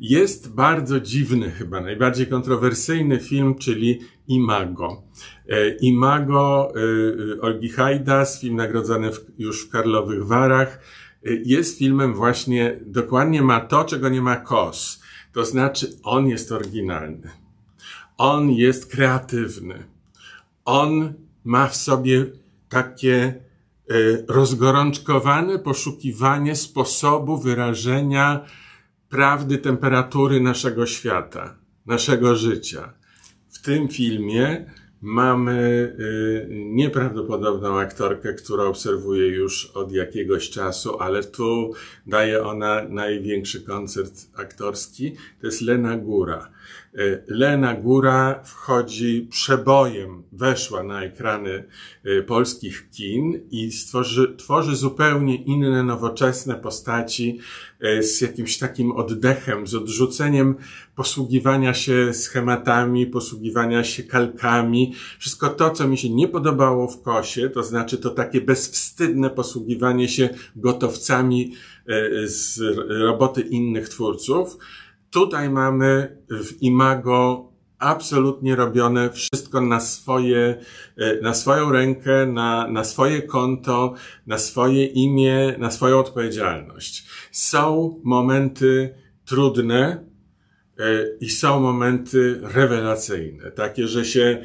[0.00, 5.02] jest bardzo dziwny, chyba najbardziej kontrowersyjny film, czyli Imago.
[5.48, 6.80] E, Imago e,
[7.36, 10.80] e, Olgi Hajdas, film nagrodzony już w Karlowych Warach,
[11.44, 15.02] jest filmem właśnie, dokładnie ma to, czego nie ma KOS.
[15.32, 17.30] To znaczy, on jest oryginalny.
[18.18, 19.84] On jest kreatywny.
[20.64, 21.12] On
[21.44, 22.26] ma w sobie
[22.68, 23.34] takie
[24.28, 28.44] rozgorączkowane poszukiwanie sposobu wyrażenia
[29.08, 31.54] prawdy temperatury naszego świata,
[31.86, 32.92] naszego życia.
[33.50, 34.64] W tym filmie
[35.02, 35.58] mamy
[36.00, 41.72] y, nieprawdopodobną aktorkę, która obserwuję już od jakiegoś czasu, ale tu
[42.06, 45.16] daje ona największy koncert aktorski.
[45.40, 46.50] To jest Lena Góra.
[46.98, 51.64] Y, Lena Góra wchodzi przebojem, weszła na ekrany
[52.06, 57.38] y, polskich kin i stworzy, tworzy zupełnie inne, nowoczesne postaci
[57.84, 60.54] y, z jakimś takim oddechem, z odrzuceniem
[60.94, 64.94] posługiwania się schematami, posługiwania się kalkami.
[65.18, 70.08] Wszystko to, co mi się nie podobało w kosie, to znaczy to takie bezwstydne posługiwanie
[70.08, 71.52] się gotowcami
[72.24, 74.58] z roboty innych twórców,
[75.10, 80.60] Tutaj mamy w Imago absolutnie robione wszystko na swoje,
[80.96, 83.94] e, na swoją rękę, na, na swoje konto,
[84.26, 87.06] na swoje imię, na swoją odpowiedzialność.
[87.32, 88.94] Są momenty
[89.24, 90.04] trudne
[90.78, 94.42] e, i są momenty rewelacyjne, takie, że się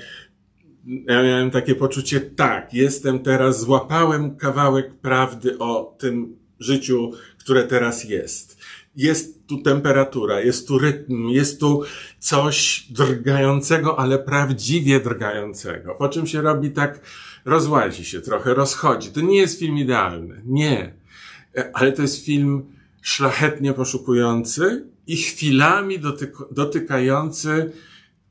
[1.07, 8.03] ja miałem takie poczucie, tak, jestem teraz, złapałem kawałek prawdy o tym życiu, które teraz
[8.03, 8.52] jest
[8.95, 11.83] jest tu temperatura, jest tu rytm, jest tu
[12.19, 15.95] coś drgającego, ale prawdziwie drgającego.
[15.95, 16.99] Po czym się robi tak,
[17.45, 19.11] rozłazi się trochę, rozchodzi.
[19.11, 20.41] To nie jest film idealny.
[20.45, 20.93] Nie.
[21.73, 22.65] Ale to jest film
[23.01, 27.71] szlachetnie poszukujący i chwilami dotyk dotykający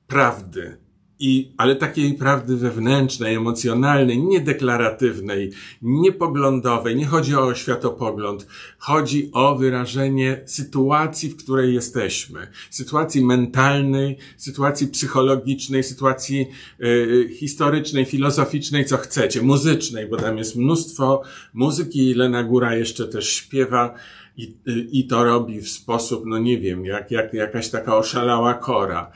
[0.06, 0.76] prawdy
[1.22, 5.50] i, ale takiej prawdy wewnętrznej, emocjonalnej, niedeklaratywnej,
[5.82, 6.96] niepoglądowej.
[6.96, 8.46] Nie chodzi o światopogląd.
[8.78, 12.46] Chodzi o wyrażenie sytuacji, w której jesteśmy.
[12.70, 16.46] Sytuacji mentalnej, sytuacji psychologicznej, sytuacji
[16.84, 21.22] y, historycznej, filozoficznej, co chcecie, muzycznej, bo tam jest mnóstwo
[21.54, 22.14] muzyki.
[22.14, 23.94] Lena Góra jeszcze też śpiewa.
[24.36, 24.54] I,
[24.92, 29.12] i to robi w sposób, no nie wiem, jak, jak jakaś taka oszalała kora.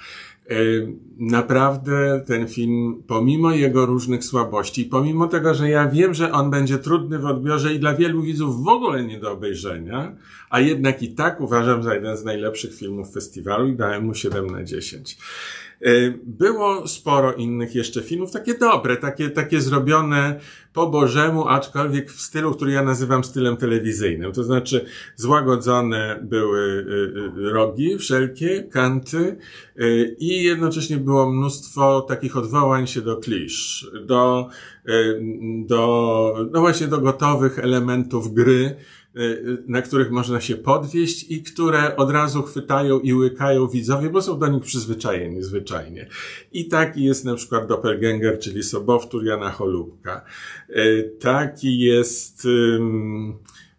[1.19, 6.79] Naprawdę ten film, pomimo jego różnych słabości, pomimo tego, że ja wiem, że on będzie
[6.79, 10.17] trudny w odbiorze i dla wielu widzów w ogóle nie do obejrzenia,
[10.51, 14.47] a jednak i tak uważam za jeden z najlepszych filmów festiwalu i dałem mu 7
[14.47, 15.17] na 10.
[15.83, 20.41] Y, było sporo innych jeszcze filmów, takie dobre, takie, takie zrobione
[20.73, 24.33] po Bożemu, aczkolwiek w stylu, który ja nazywam stylem telewizyjnym.
[24.33, 24.85] To znaczy
[25.17, 29.37] złagodzone były y, y, rogi wszelkie, kanty
[30.19, 34.49] i jednocześnie było mnóstwo takich odwołań się do klisz, do,
[35.67, 38.77] do, no właśnie do gotowych elementów gry,
[39.67, 44.39] na których można się podwieść i które od razu chwytają i łykają widzowie, bo są
[44.39, 46.09] do nich przyzwyczajeni zwyczajnie.
[46.53, 50.25] I taki jest na przykład Doppelganger, czyli Sobowtór Jana Cholubka.
[50.71, 52.49] Y, taki jest...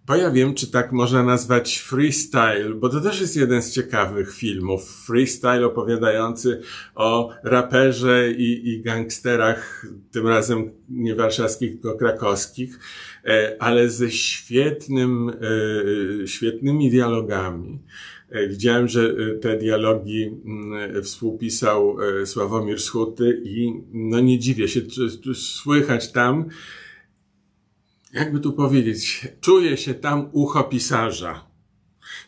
[0.07, 4.35] Bo ja wiem, czy tak można nazwać freestyle, bo to też jest jeden z ciekawych
[4.35, 5.05] filmów.
[5.05, 6.61] Freestyle opowiadający
[6.95, 12.79] o raperze i, i gangsterach, tym razem nie warszawskich, tylko krakowskich,
[13.25, 15.29] e, ale ze świetnym,
[16.23, 17.79] e, świetnymi dialogami
[18.29, 24.81] E, widziałem, że te dialogi mm, współpisał Sławomir Schuty i no nie dziwię się,
[25.33, 26.45] słychać tam,
[28.13, 31.45] jakby tu powiedzieć, czuje się tam ucho pisarza,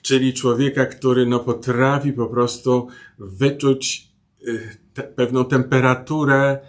[0.02, 2.88] czyli człowieka, który no potrafi po prostu
[3.20, 4.12] wyczuć
[4.94, 6.60] te, pewną temperaturę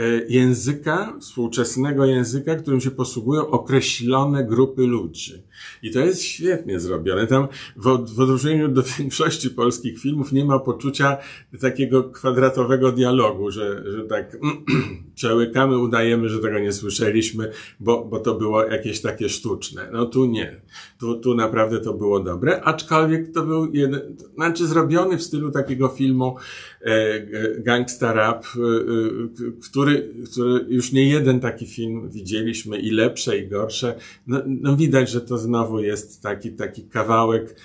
[0.00, 5.42] E, języka, współczesnego języka, którym się posługują określone grupy ludzi.
[5.82, 7.26] I to jest świetnie zrobione.
[7.26, 11.16] Tam w, w odróżnieniu do większości polskich filmów nie ma poczucia
[11.60, 14.38] takiego kwadratowego dialogu, że, że tak
[15.14, 19.88] przełykamy, udajemy, że tego nie słyszeliśmy, bo, bo to było jakieś takie sztuczne.
[19.92, 20.60] No tu nie.
[21.00, 25.88] Tu, tu naprawdę to było dobre, aczkolwiek to był jeden, znaczy zrobiony w stylu takiego
[25.88, 26.36] filmu
[26.82, 32.90] e, e Gangsta Rap, e, e, który, który już nie jeden taki film widzieliśmy i
[32.90, 33.94] lepsze i gorsze.
[34.26, 37.56] No, no widać, że to znowu jest taki, taki kawałek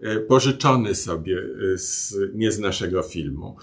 [0.00, 3.56] e, pożyczony sobie e, z, nie z naszego filmu.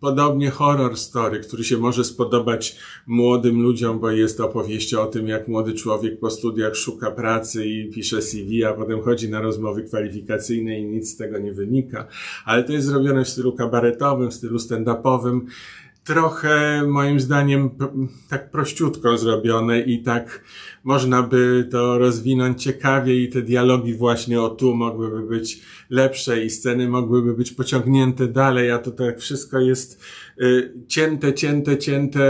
[0.00, 5.48] Podobnie horror story, który się może spodobać młodym ludziom, bo jest opowieścią o tym, jak
[5.48, 10.80] młody człowiek po studiach szuka pracy i pisze CV, a potem chodzi na rozmowy kwalifikacyjne
[10.80, 12.06] i nic z tego nie wynika.
[12.44, 15.40] Ale to jest zrobione w stylu kabaretowym, w stylu stand-upowym
[16.04, 17.70] trochę moim zdaniem
[18.28, 20.44] tak prościutko zrobione i tak
[20.84, 26.50] można by to rozwinąć ciekawie i te dialogi właśnie o tu mogłyby być lepsze i
[26.50, 30.04] sceny mogłyby być pociągnięte dalej, a to tak wszystko jest
[30.88, 32.20] cięte, cięte, cięte,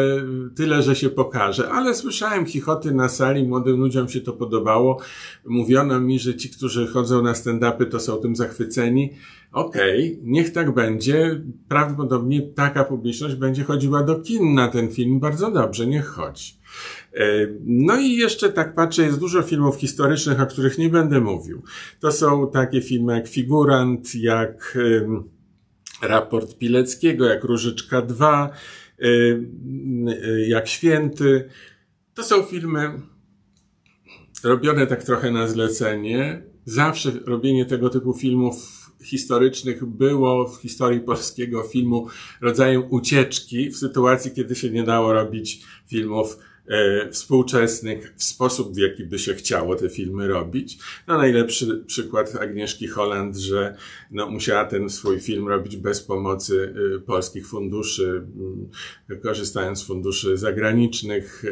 [0.57, 1.71] tyle, że się pokaże.
[1.71, 5.01] Ale słyszałem chichoty na sali, młodym ludziom się to podobało.
[5.47, 9.11] Mówiono mi, że ci, którzy chodzą na stand-upy, to są tym zachwyceni.
[9.53, 11.41] Okej, okay, niech tak będzie.
[11.69, 15.21] Prawdopodobnie taka publiczność będzie chodziła do kin na ten film.
[15.21, 16.53] Bardzo dobrze, niech chodzi.
[17.15, 17.25] E,
[17.65, 21.63] no i jeszcze tak patrzę, jest dużo filmów historycznych, o których nie będę mówił.
[22.01, 24.79] To są takie filmy jak Figurant, jak
[26.03, 28.51] Raport Pileckiego, jak Różyczka 2,
[30.47, 31.49] jak Święty.
[32.15, 32.93] To są filmy
[34.45, 36.43] robione tak trochę na zlecenie.
[36.65, 38.57] Zawsze robienie tego typu filmów
[39.05, 42.07] historycznych było w historii polskiego filmu
[42.41, 46.39] rodzajem ucieczki w sytuacji, kiedy się nie dało robić filmów
[47.11, 50.79] współczesnych w sposób, w jaki by się chciało te filmy robić.
[51.09, 53.77] No najlepszy przykład Agnieszki Holland, że
[54.11, 58.23] no, musiała ten swój film robić bez pomocy e, polskich funduszy,
[59.23, 61.45] korzystając z funduszy zagranicznych.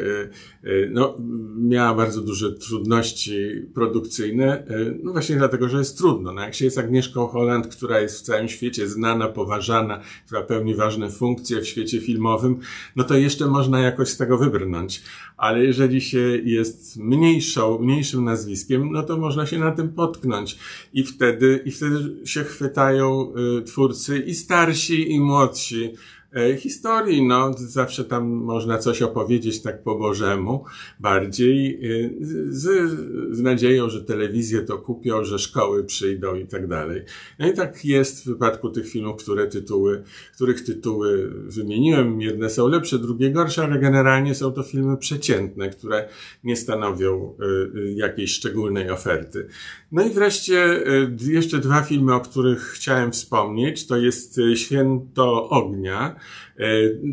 [0.63, 1.17] E, no,
[1.57, 4.63] miała bardzo duże trudności produkcyjne,
[5.03, 6.33] no właśnie dlatego, że jest trudno.
[6.33, 10.75] No, jak się jest Agnieszką Holland, która jest w całym świecie znana, poważana, która pełni
[10.75, 12.59] ważne funkcje w świecie filmowym,
[12.95, 18.91] no to jeszcze można jakoś z tego wybrnąć ale jeżeli się jest mniejszą, mniejszym nazwiskiem,
[18.91, 20.57] no to można się na tym potknąć.
[20.93, 25.93] I wtedy, i wtedy się chwytają y, twórcy i starsi, i młodsi
[26.57, 27.27] historii.
[27.27, 30.65] No, zawsze tam można coś opowiedzieć tak po Bożemu,
[30.99, 32.09] bardziej e,
[32.49, 32.91] z,
[33.31, 37.01] z nadzieją, że telewizje to kupią, że szkoły przyjdą i tak dalej.
[37.39, 40.03] No i tak jest w wypadku tych filmów, które tytuły,
[40.35, 42.21] których tytuły wymieniłem.
[42.21, 46.09] Jedne są lepsze, drugie gorsze, ale generalnie są to filmy przeciętne, które
[46.43, 49.47] nie stanowią e, jakiejś szczególnej oferty.
[49.91, 50.83] No i wreszcie
[51.21, 53.87] jeszcze dwa filmy, o których chciałem wspomnieć.
[53.87, 56.18] To jest Święto Ognia, E,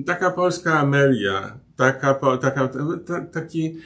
[0.07, 2.69] taka polska Amelia, taka, taka,
[3.33, 3.77] taki,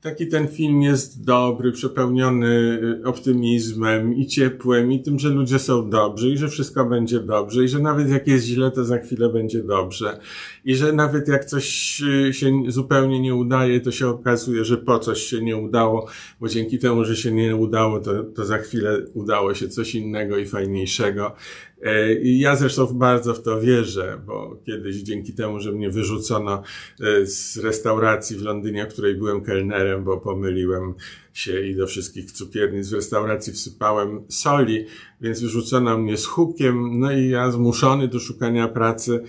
[0.00, 5.90] taki ten film jest dobry, przepełniony y, optymizmem i ciepłem i tym, że ludzie są
[5.90, 9.28] dobrzy i że wszystko będzie dobrze i że nawet jak jest źle, to za chwilę
[9.28, 10.18] będzie dobrze
[10.64, 14.98] i że nawet jak coś y, się zupełnie nie udaje, to się okazuje, że po
[14.98, 16.08] coś się nie udało,
[16.40, 20.38] bo dzięki temu, że się nie udało, to, to za chwilę udało się coś innego
[20.38, 21.34] i fajniejszego.
[21.82, 26.62] E, ja zresztą bardzo w to wierzę, bo kiedyś dzięki temu, że mnie wyrzucono
[27.00, 30.94] e, z restauracji w Londynie, w której byłem kelnerem, bo pomyliłem
[31.32, 34.86] się i do wszystkich cukiernic w restauracji wsypałem soli,
[35.20, 39.24] więc wyrzucono mnie z hukiem, no i ja zmuszony do szukania pracy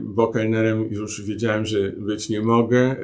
[0.00, 2.78] bo kelnerem już wiedziałem, że być nie mogę.
[2.78, 2.96] E,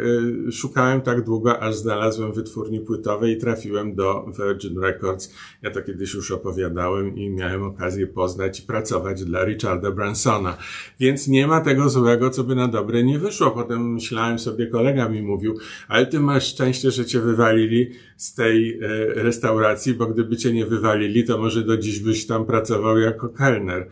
[0.52, 5.34] szukałem tak długo, aż znalazłem wytwórni płytowe i trafiłem do Virgin Records.
[5.62, 10.56] Ja to kiedyś już opowiadałem i miałem okazję poznać i pracować dla Richarda Bransona.
[11.00, 13.50] Więc nie ma tego złego, co by na dobre nie wyszło.
[13.50, 18.80] Potem myślałem sobie, kolega mi mówił, ale ty masz szczęście, że cię wywalili z tej
[18.80, 23.28] e, restauracji, bo gdyby cię nie wywalili, to może do dziś byś tam pracował jako
[23.28, 23.88] kelner.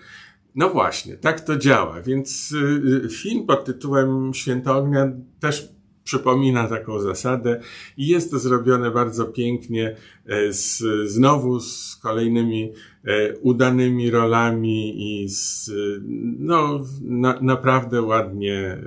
[0.59, 2.03] No właśnie, tak to działa.
[2.03, 2.57] Więc y,
[3.05, 5.68] y, film pod tytułem Święto Ognia też
[6.05, 7.61] przypomina taką zasadę
[7.97, 12.73] i jest to zrobione bardzo pięknie, e, z, znowu z kolejnymi
[13.05, 15.71] e, udanymi rolami i z,
[16.38, 18.81] no, na, naprawdę ładnie e,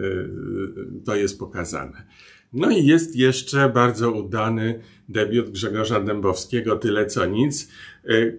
[1.05, 2.03] to jest pokazane.
[2.53, 4.79] No i jest jeszcze bardzo udany
[5.09, 7.69] debiut Grzegorza Dębowskiego, Tyle co nic,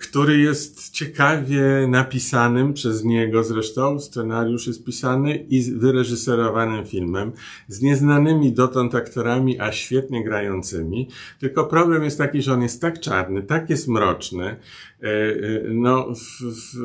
[0.00, 7.32] który jest ciekawie napisanym przez niego zresztą, scenariusz jest pisany i wyreżyserowanym filmem,
[7.68, 11.08] z nieznanymi dotąd aktorami, a świetnie grającymi.
[11.40, 14.56] Tylko problem jest taki, że on jest tak czarny, tak jest mroczny,
[15.02, 16.76] y, y, no, w, w,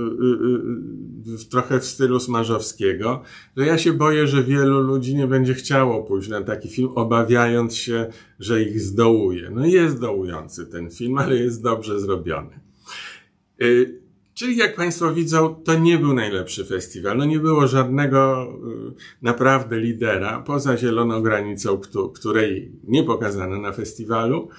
[1.38, 3.22] w, trochę w stylu Smarzowskiego,
[3.58, 7.76] że ja się boję, że wielu ludzi nie będzie chciało pójść na taki film, obawiając
[7.76, 8.08] się,
[8.40, 9.50] że ich zdołuje.
[9.50, 12.68] No jest dołujący ten film, ale jest dobrze zrobiony.
[13.62, 14.02] Y,
[14.34, 17.18] czyli jak Państwo widzą, to nie był najlepszy festiwal.
[17.18, 18.48] No nie było żadnego
[18.90, 21.82] y, naprawdę lidera poza Zieloną Granicą,
[22.16, 24.50] której nie pokazano na festiwalu.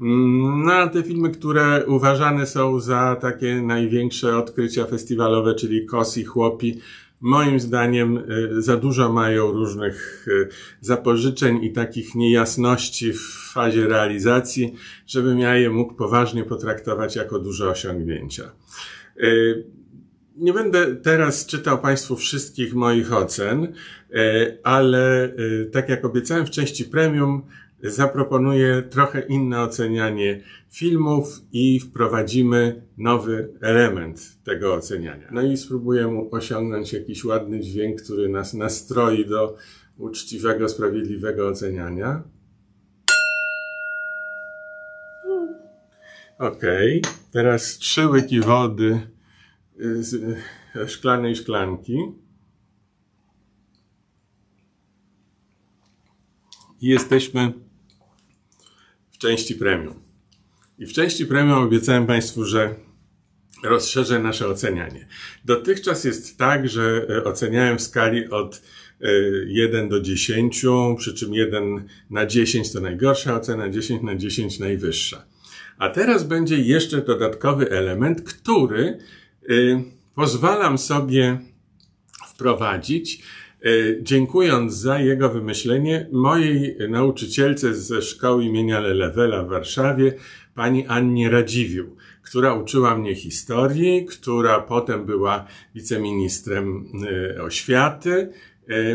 [0.00, 6.18] Mm, no a te filmy, które uważane są za takie największe odkrycia festiwalowe, czyli Kos
[6.18, 6.80] i Chłopi,
[7.20, 10.48] moim zdaniem y, za dużo mają różnych y,
[10.80, 14.74] zapożyczeń i takich niejasności w fazie realizacji,
[15.06, 18.50] żebym ja je mógł poważnie potraktować jako duże osiągnięcia.
[19.22, 19.64] Y,
[20.36, 23.72] nie będę teraz czytał Państwu wszystkich moich ocen,
[24.62, 25.34] ale
[25.72, 27.42] tak jak obiecałem w części premium,
[27.82, 35.28] zaproponuję trochę inne ocenianie filmów i wprowadzimy nowy element tego oceniania.
[35.32, 39.56] No i spróbuję osiągnąć jakiś ładny dźwięk, który nas nastroi do
[39.98, 42.22] uczciwego, sprawiedliwego oceniania.
[46.38, 46.62] Ok,
[47.32, 49.00] teraz trzy łyki wody
[49.78, 50.38] z
[50.86, 51.98] szklanej szklanki.
[56.80, 57.52] Jesteśmy
[59.18, 59.94] w części premium.
[60.78, 62.74] I w części premium obiecałem Państwu, że
[63.64, 65.08] rozszerzę nasze ocenianie.
[65.44, 68.62] Dotychczas jest tak, że e, oceniałem w skali od
[69.46, 70.62] 1 e, do 10,
[70.98, 75.24] przy czym 1 na 10 to najgorsza ocena, 10 na 10 najwyższa.
[75.78, 78.98] A teraz będzie jeszcze dodatkowy element, który
[79.48, 79.54] e,
[80.14, 81.38] pozwalam sobie
[82.28, 83.22] wprowadzić
[84.02, 90.14] dziękując za jego wymyślenie mojej nauczycielce ze szkoły imienia Lelewela w Warszawie,
[90.54, 96.84] pani Annie Radziwił, która uczyła mnie historii, która potem była wiceministrem
[97.36, 98.32] e, oświaty,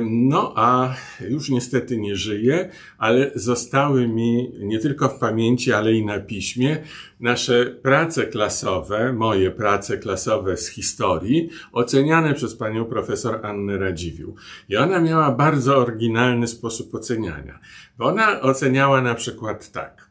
[0.02, 0.96] no a
[1.30, 6.84] już niestety nie żyje, ale zostały mi nie tylko w pamięci, ale i na piśmie
[7.20, 14.36] nasze prace klasowe, moje prace klasowe z historii, oceniane przez panią profesor Annę Radziwił.
[14.70, 17.60] I ona miała bardzo oryginalny sposób oceniania,
[17.98, 20.10] bo ona oceniała na przykład tak,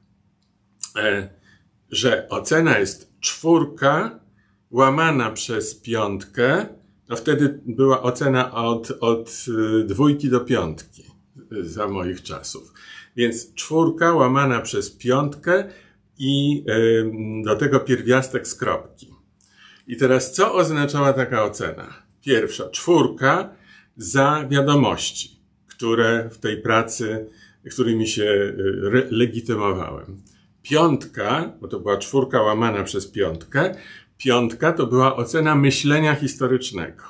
[0.96, 1.28] e,
[1.90, 4.20] że ocena jest czwórka
[4.70, 6.66] łamana przez piątkę,
[7.12, 9.44] no wtedy była ocena od, od
[9.80, 11.02] y, dwójki do piątki
[11.52, 12.72] y, za moich czasów.
[13.16, 15.64] Więc czwórka łamana przez piątkę
[16.18, 16.64] i
[17.44, 19.14] do tego pierwiastek z kropki.
[19.86, 21.94] I teraz co oznaczała taka ocena?
[22.24, 23.54] Pierwsza, czwórka
[23.96, 27.26] za wiadomości, które w tej pracy,
[27.70, 30.22] którymi się y, legitymowałem.
[30.62, 33.74] Piątka, bo to była czwórka łamana przez piątkę,
[34.25, 37.05] Piątka to była ocena myślenia historycznego.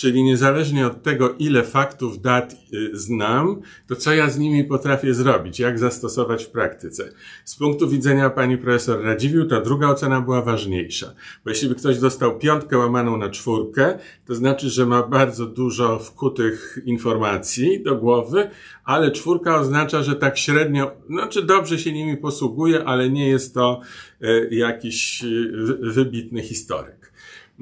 [0.00, 5.14] Czyli niezależnie od tego, ile faktów, dat y, znam, to co ja z nimi potrafię
[5.14, 7.12] zrobić, jak zastosować w praktyce.
[7.44, 11.14] Z punktu widzenia pani profesor Radziwił, ta druga ocena była ważniejsza.
[11.44, 15.98] Bo jeśli by ktoś dostał piątkę łamaną na czwórkę, to znaczy, że ma bardzo dużo
[15.98, 18.50] wkutych informacji do głowy,
[18.84, 23.80] ale czwórka oznacza, że tak średnio, znaczy dobrze się nimi posługuje, ale nie jest to
[24.22, 26.99] y, jakiś y, wybitny historyk.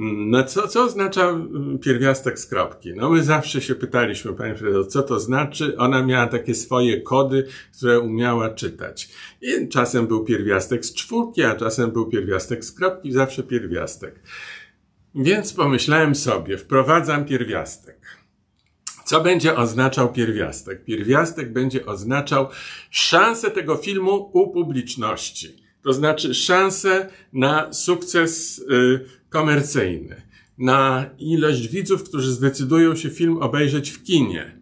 [0.01, 2.92] No co, co oznacza mm, pierwiastek z kropki?
[2.94, 5.76] No my zawsze się pytaliśmy, Panie Fredo, co to znaczy?
[5.78, 7.46] Ona miała takie swoje kody,
[7.76, 9.09] które umiała czytać.
[9.42, 14.22] I czasem był pierwiastek z czwórki, a czasem był pierwiastek z kropki, zawsze pierwiastek.
[15.14, 17.99] Więc pomyślałem sobie, wprowadzam pierwiastek.
[19.05, 20.84] Co będzie oznaczał pierwiastek?
[20.84, 22.49] Pierwiastek będzie oznaczał
[22.90, 25.68] szansę tego filmu u publiczności.
[25.84, 30.22] To znaczy szansę na sukces y, komercyjny,
[30.58, 34.58] na ilość widzów, którzy zdecydują się film obejrzeć w kinie.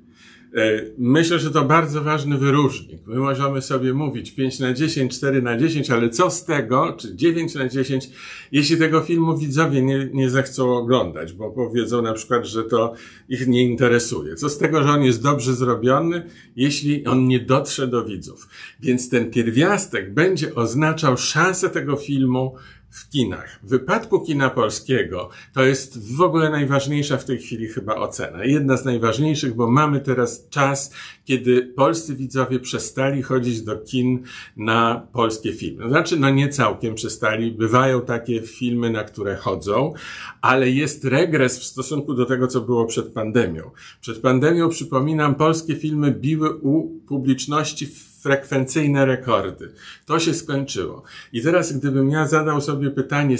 [0.56, 3.06] E, myślę, że to bardzo ważny wyróżnik.
[3.06, 7.16] My możemy sobie mówić 5 na 10, 4 na 10, ale co z tego, czy
[7.16, 8.10] 9 na 10,
[8.52, 12.94] jeśli tego filmu widzowie nie, nie zechcą oglądać, bo powiedzą na przykład, że to
[13.28, 14.34] ich nie interesuje.
[14.34, 16.22] Co z tego, że on jest dobrze zrobiony,
[16.56, 18.48] jeśli on nie dotrze do widzów.
[18.80, 22.54] Więc ten pierwiastek będzie oznaczał szansę tego filmu
[22.96, 23.60] w kinach.
[23.62, 28.44] W wypadku kina polskiego to jest w ogóle najważniejsza w tej chwili chyba ocena.
[28.44, 30.92] Jedna z najważniejszych, bo mamy teraz czas,
[31.24, 34.22] kiedy polscy widzowie przestali chodzić do kin
[34.56, 35.88] na polskie filmy.
[35.88, 37.52] Znaczy, no nie całkiem przestali.
[37.52, 39.92] Bywają takie filmy, na które chodzą,
[40.40, 43.70] ale jest regres w stosunku do tego, co było przed pandemią.
[44.00, 47.86] Przed pandemią, przypominam, polskie filmy biły u publiczności
[48.26, 49.72] frekwencyjne rekordy.
[50.06, 51.02] To się skończyło.
[51.32, 53.36] I teraz, gdybym ja zadał sobie pytanie,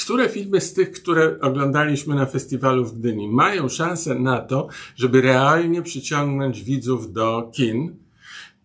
[0.00, 5.20] które filmy z tych, które oglądaliśmy na festiwalu w Gdyni, mają szansę na to, żeby
[5.20, 7.96] realnie przyciągnąć widzów do kin,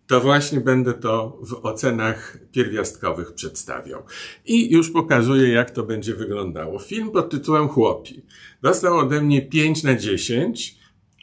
[0.06, 4.02] to właśnie będę to w ocenach pierwiastkowych przedstawiał.
[4.46, 6.78] I już pokazuję, jak to będzie wyglądało.
[6.78, 8.22] Film pod tytułem Chłopi
[8.62, 10.78] dostał ode mnie 5 na 10,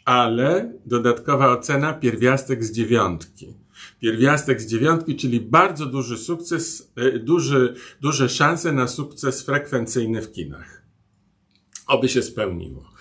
[0.06, 3.54] ale dodatkowa ocena pierwiastek z dziewiątki
[4.00, 10.32] pierwiastek z dziewiątki, czyli bardzo duży sukces, e, duży, duże szanse na sukces frekwencyjny w
[10.32, 10.82] kinach.
[11.88, 12.92] Oby się spełniło.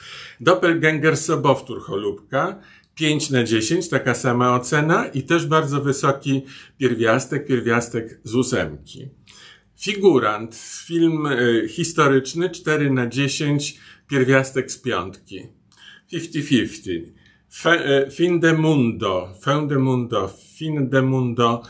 [0.40, 2.60] Doppelganger Sobowtór Cholubka,
[2.94, 6.42] 5 na 10, taka sama ocena i też bardzo wysoki
[6.78, 9.08] pierwiastek, pierwiastek z ósemki.
[9.80, 13.78] Figurant, film y, historyczny, 4 na 10,
[14.08, 15.46] pierwiastek z piątki.
[16.12, 17.17] 50-50.
[17.64, 21.62] E, fin de Mundo, Fin de Mundo, Fin de Mundo,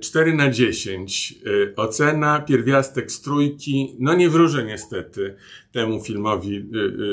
[0.00, 1.40] 4 e, na 10.
[1.44, 3.96] E, ocena, pierwiastek z trójki.
[3.98, 5.34] No nie wróżę niestety
[5.72, 6.64] temu filmowi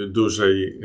[0.07, 0.79] dużej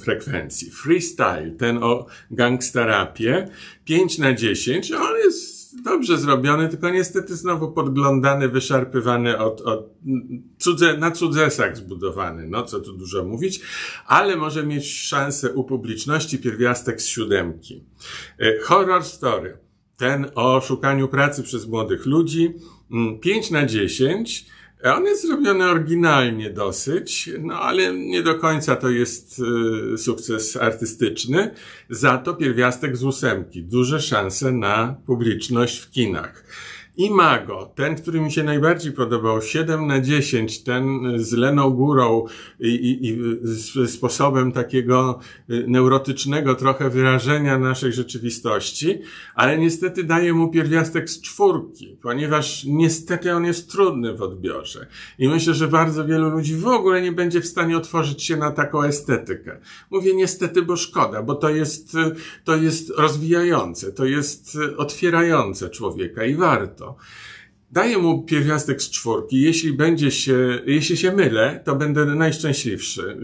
[0.00, 0.70] frekwencji.
[0.70, 3.48] Freestyle, ten o gangsterapie,
[3.84, 4.92] 5 na 10.
[4.92, 5.51] On jest
[5.84, 9.90] dobrze zrobiony, tylko niestety znowu podglądany, wyszarpywany od, od
[10.58, 13.60] cudze, na cudzesach zbudowany, no co tu dużo mówić,
[14.06, 17.84] ale może mieć szansę u publiczności pierwiastek z siódemki.
[18.38, 19.58] E, horror story.
[19.96, 22.54] Ten o szukaniu pracy przez młodych ludzi.
[23.20, 24.46] 5 mm, na 10
[24.84, 29.42] on jest zrobiony oryginalnie dosyć, no ale nie do końca to jest
[29.94, 31.54] y, sukces artystyczny.
[31.90, 33.62] Za to pierwiastek z ósemki.
[33.62, 36.44] Duże szanse na publiczność w kinach.
[36.96, 42.24] Imago, ten, który mi się najbardziej podobał, 7 na 10, ten z Leną Górą
[42.60, 45.18] i, i, i sposobem takiego
[45.50, 48.98] y, neurotycznego trochę wyrażenia naszej rzeczywistości,
[49.34, 54.86] ale niestety daje mu pierwiastek z czwórki, ponieważ niestety on jest trudny w odbiorze.
[55.18, 58.50] I myślę, że bardzo wielu ludzi w ogóle nie będzie w stanie otworzyć się na
[58.50, 59.60] taką estetykę.
[59.90, 61.98] Mówię niestety, bo szkoda, bo to jest, y,
[62.44, 66.96] to jest rozwijające, to jest y, otwierające człowieka i warto to.
[67.72, 69.40] Daję mu pierwiastek z czwórki.
[69.40, 73.18] Jeśli będzie się, jeśli się mylę, to będę najszczęśliwszy.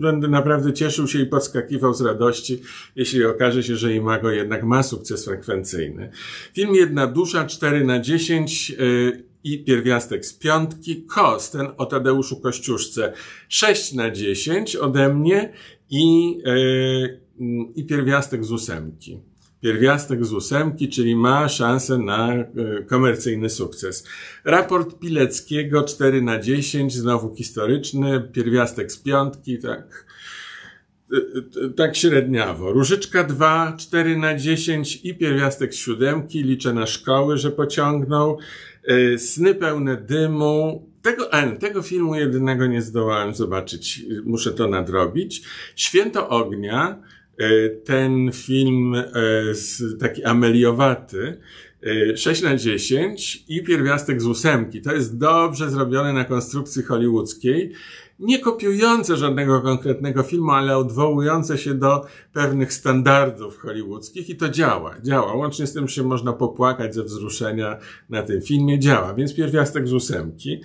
[0.00, 2.60] Będę naprawdę cieszył się i podskakiwał z radości,
[2.96, 6.10] jeśli okaże się, że Imago jednak ma sukces frekwencyjny.
[6.54, 11.02] Film Jedna Dusza, 4 na 10 yy, i pierwiastek z piątki.
[11.02, 13.12] Kos, ten o Tadeuszu Kościuszce,
[13.48, 15.52] 6 na 10 ode mnie
[15.90, 17.20] i, yy,
[17.74, 19.20] i pierwiastek z ósemki
[19.60, 22.46] pierwiastek z ósemki, czyli ma szansę na e,
[22.86, 24.06] komercyjny sukces.
[24.44, 30.06] Raport Pileckiego 4 na 10, znowu historyczny, pierwiastek z piątki, tak,
[31.12, 31.16] e,
[31.66, 32.72] e, tak średniawo.
[32.72, 38.38] Różyczka 2, 4 na 10 i pierwiastek z siódemki, liczę na szkoły, że pociągnął.
[39.16, 41.30] Sny pełne dymu, tego,
[41.60, 45.42] tego filmu jedynego nie zdołałem zobaczyć, muszę to nadrobić.
[45.76, 47.02] Święto ognia,
[47.84, 49.04] ten film e,
[50.00, 51.38] taki ameliowaty,
[52.16, 54.82] 6 e, na 10 i pierwiastek z ósemki.
[54.82, 57.72] To jest dobrze zrobione na konstrukcji hollywoodzkiej,
[58.18, 64.94] nie kopiujące żadnego konkretnego filmu, ale odwołujące się do pewnych standardów hollywoodzkich i to działa,
[65.02, 65.34] działa.
[65.34, 67.78] Łącznie z tym, się można popłakać ze wzruszenia
[68.08, 69.14] na tym filmie, działa.
[69.14, 70.60] Więc pierwiastek z ósemki.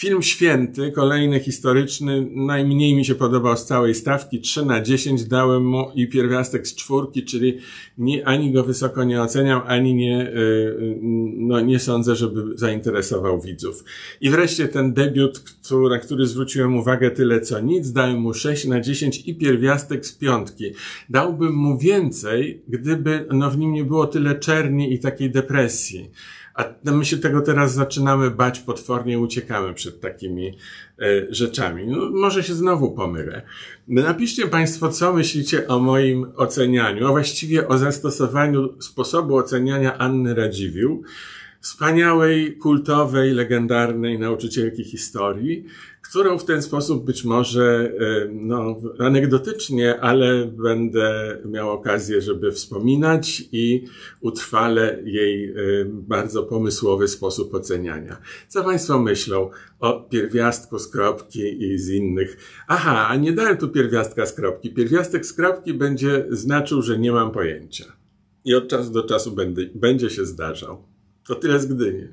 [0.00, 5.66] Film Święty, kolejny historyczny, najmniej mi się podobał z całej stawki, 3 na 10 dałem
[5.66, 7.58] mu i pierwiastek z czwórki, czyli
[7.98, 10.98] nie, ani go wysoko nie oceniam, ani nie, y, y,
[11.36, 13.84] no nie sądzę, żeby zainteresował widzów.
[14.20, 18.64] I wreszcie ten debiut, który, na który zwróciłem uwagę tyle co nic, dałem mu 6
[18.64, 20.64] na 10 i pierwiastek z piątki.
[21.10, 26.10] Dałbym mu więcej, gdyby no w nim nie było tyle czerni i takiej depresji
[26.60, 30.54] A my się tego teraz zaczynamy bać potwornie, uciekamy przed takimi e,
[31.30, 31.86] rzeczami.
[31.86, 33.42] No, może się znowu pomylę.
[33.88, 41.02] Napiszcie Państwo, co myślicie o moim ocenianiu, a właściwie o zastosowaniu sposobu oceniania Anny Radziwiłł
[41.60, 45.64] wspaniałej, kultowej, legendarnej nauczycielki historii,
[46.02, 53.42] którą w ten sposób być może, e, no, anegdotycznie, ale będę miał okazję, żeby wspominać
[53.52, 53.84] i
[54.20, 55.54] utrwalę jej e,
[55.84, 58.20] bardzo pomysłowy sposób oceniania.
[58.48, 59.50] Co Państwo myślą
[59.80, 62.36] o pierwiastku z kropki i z innych?
[62.68, 64.74] Aha, a nie dałem tu pierwiastka z kropki.
[64.74, 67.84] Pierwiastek z kropki będzie znaczył, że nie mam pojęcia.
[68.44, 70.89] I od czasu do czasu będę, będzie się zdarzał.
[71.30, 72.08] To tyle z Gdyni.